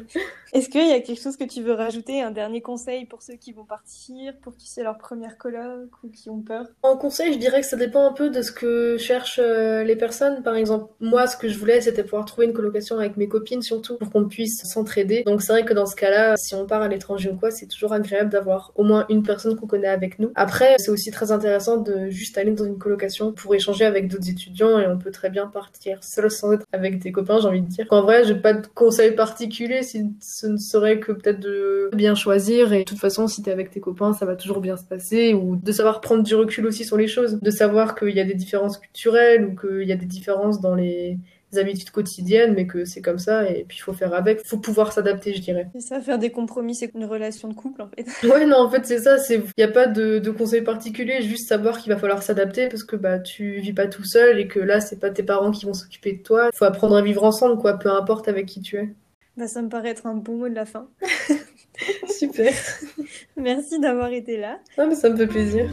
Est-ce 0.54 0.68
qu'il 0.68 0.86
y 0.86 0.92
a 0.92 1.00
quelque 1.00 1.20
chose 1.20 1.36
que 1.36 1.42
tu 1.42 1.62
veux 1.62 1.72
rajouter, 1.72 2.22
un 2.22 2.30
dernier 2.30 2.60
conseil 2.60 3.06
pour 3.06 3.22
ceux 3.22 3.34
qui 3.34 3.52
vont 3.52 3.64
partir, 3.64 4.36
pour 4.40 4.56
qui 4.56 4.68
c'est 4.68 4.84
leur 4.84 4.98
première 4.98 5.36
colloque 5.36 5.90
ou 6.04 6.08
qui 6.08 6.30
ont 6.30 6.40
peur? 6.42 6.66
En 6.82 6.96
conseil, 6.96 7.32
je 7.32 7.38
dirais 7.38 7.60
que 7.60 7.66
ça 7.66 7.76
dépend 7.76 8.06
un 8.06 8.12
peu 8.12 8.30
de 8.30 8.40
ce 8.40 8.52
que 8.52 8.96
cherchent 8.96 9.40
euh, 9.42 9.82
les 9.82 9.96
personnes. 9.96 10.44
Par 10.44 10.54
exemple, 10.54 10.92
moi, 11.00 11.26
ce 11.26 11.36
que 11.36 11.48
je 11.48 11.58
voulais, 11.58 11.80
c'était 11.80 12.04
pouvoir 12.04 12.24
trouver 12.24 12.46
une 12.46 12.52
colocation 12.52 12.98
avec 12.98 13.16
mes 13.16 13.26
copines, 13.26 13.62
surtout 13.62 13.96
pour 13.96 14.13
qu'on 14.14 14.26
puisse 14.26 14.62
s'entraider. 14.62 15.24
Donc 15.24 15.42
c'est 15.42 15.52
vrai 15.52 15.64
que 15.64 15.74
dans 15.74 15.86
ce 15.86 15.96
cas-là, 15.96 16.36
si 16.36 16.54
on 16.54 16.66
part 16.66 16.82
à 16.82 16.88
l'étranger 16.88 17.30
ou 17.30 17.36
quoi, 17.36 17.50
c'est 17.50 17.66
toujours 17.66 17.92
agréable 17.92 18.30
d'avoir 18.30 18.72
au 18.76 18.84
moins 18.84 19.06
une 19.10 19.24
personne 19.24 19.56
qu'on 19.56 19.66
connaît 19.66 19.88
avec 19.88 20.20
nous. 20.20 20.30
Après, 20.36 20.76
c'est 20.78 20.90
aussi 20.90 21.10
très 21.10 21.32
intéressant 21.32 21.78
de 21.78 22.08
juste 22.10 22.38
aller 22.38 22.52
dans 22.52 22.64
une 22.64 22.78
colocation 22.78 23.32
pour 23.32 23.54
échanger 23.54 23.84
avec 23.84 24.08
d'autres 24.08 24.30
étudiants 24.30 24.78
et 24.78 24.86
on 24.86 24.98
peut 24.98 25.10
très 25.10 25.30
bien 25.30 25.48
partir 25.48 26.02
seul 26.04 26.30
sans 26.30 26.52
être 26.52 26.64
avec 26.72 27.00
des 27.00 27.10
copains, 27.10 27.40
j'ai 27.40 27.48
envie 27.48 27.60
de 27.60 27.66
dire. 27.66 27.86
En 27.90 28.02
vrai, 28.02 28.24
j'ai 28.24 28.36
pas 28.36 28.52
de 28.52 28.66
conseil 28.68 29.12
particulier 29.12 29.82
si 29.82 30.04
ce 30.20 30.46
ne 30.46 30.58
serait 30.58 31.00
que 31.00 31.10
peut-être 31.10 31.40
de 31.40 31.90
bien 31.92 32.14
choisir 32.14 32.72
et 32.72 32.80
de 32.80 32.84
toute 32.84 32.98
façon 32.98 33.26
si 33.26 33.42
t'es 33.42 33.50
avec 33.50 33.70
tes 33.70 33.80
copains 33.80 34.12
ça 34.12 34.26
va 34.26 34.36
toujours 34.36 34.60
bien 34.60 34.76
se 34.76 34.84
passer 34.84 35.34
ou 35.34 35.56
de 35.56 35.72
savoir 35.72 36.00
prendre 36.00 36.22
du 36.22 36.34
recul 36.34 36.66
aussi 36.66 36.84
sur 36.84 36.96
les 36.96 37.08
choses 37.08 37.40
de 37.40 37.50
savoir 37.50 37.94
qu'il 37.94 38.14
y 38.14 38.20
a 38.20 38.24
des 38.24 38.34
différences 38.34 38.78
culturelles 38.78 39.44
ou 39.44 39.56
qu'il 39.56 39.86
y 39.86 39.92
a 39.92 39.96
des 39.96 40.06
différences 40.06 40.60
dans 40.60 40.74
les 40.74 41.18
habitudes 41.58 41.90
quotidiennes, 41.90 42.54
mais 42.54 42.66
que 42.66 42.84
c'est 42.84 43.00
comme 43.00 43.18
ça 43.18 43.48
et 43.48 43.64
puis 43.64 43.78
il 43.78 43.80
faut 43.80 43.92
faire 43.92 44.14
avec. 44.14 44.40
Il 44.44 44.48
faut 44.48 44.58
pouvoir 44.58 44.92
s'adapter, 44.92 45.34
je 45.34 45.40
dirais. 45.40 45.68
C'est 45.74 45.80
ça, 45.80 46.00
faire 46.00 46.18
des 46.18 46.30
compromis, 46.30 46.74
c'est 46.74 46.90
une 46.94 47.04
relation 47.04 47.48
de 47.48 47.54
couple 47.54 47.82
en 47.82 47.88
fait. 47.88 48.06
ouais, 48.28 48.46
non, 48.46 48.58
en 48.58 48.70
fait, 48.70 48.86
c'est 48.86 48.98
ça. 48.98 49.16
Il 49.30 49.42
n'y 49.58 49.64
a 49.64 49.68
pas 49.68 49.86
de, 49.86 50.18
de 50.18 50.30
conseil 50.30 50.62
particulier, 50.62 51.22
juste 51.22 51.48
savoir 51.48 51.78
qu'il 51.78 51.92
va 51.92 51.98
falloir 51.98 52.22
s'adapter 52.22 52.68
parce 52.68 52.84
que 52.84 52.96
bah, 52.96 53.18
tu 53.18 53.60
vis 53.60 53.72
pas 53.72 53.86
tout 53.86 54.04
seul 54.04 54.38
et 54.38 54.46
que 54.46 54.60
là, 54.60 54.80
c'est 54.80 54.98
pas 54.98 55.10
tes 55.10 55.22
parents 55.22 55.50
qui 55.50 55.66
vont 55.66 55.74
s'occuper 55.74 56.12
de 56.12 56.22
toi. 56.22 56.50
Il 56.52 56.56
faut 56.56 56.64
apprendre 56.64 56.96
à 56.96 57.02
vivre 57.02 57.24
ensemble, 57.24 57.60
quoi, 57.60 57.78
peu 57.78 57.90
importe 57.90 58.28
avec 58.28 58.46
qui 58.46 58.60
tu 58.60 58.76
es. 58.76 58.94
Bah, 59.36 59.48
ça 59.48 59.62
me 59.62 59.68
paraît 59.68 59.90
être 59.90 60.06
un 60.06 60.14
bon 60.14 60.36
mot 60.36 60.48
de 60.48 60.54
la 60.54 60.64
fin. 60.66 60.88
Super. 62.08 62.52
Merci 63.36 63.80
d'avoir 63.80 64.12
été 64.12 64.36
là. 64.36 64.60
Ah, 64.78 64.86
mais 64.86 64.94
ça 64.94 65.10
me 65.10 65.16
fait 65.16 65.26
plaisir. 65.26 65.68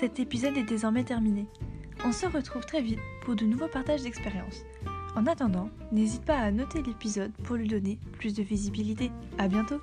Cet 0.00 0.18
épisode 0.18 0.56
est 0.56 0.64
désormais 0.64 1.04
terminé. 1.04 1.46
On 2.06 2.12
se 2.12 2.24
retrouve 2.24 2.64
très 2.64 2.80
vite 2.80 3.00
pour 3.22 3.36
de 3.36 3.44
nouveaux 3.44 3.68
partages 3.68 4.00
d'expériences. 4.00 4.64
En 5.14 5.26
attendant, 5.26 5.68
n'hésite 5.92 6.24
pas 6.24 6.38
à 6.38 6.50
noter 6.50 6.82
l'épisode 6.82 7.32
pour 7.44 7.56
lui 7.56 7.68
donner 7.68 7.98
plus 8.12 8.32
de 8.32 8.42
visibilité. 8.42 9.12
À 9.36 9.46
bientôt! 9.46 9.78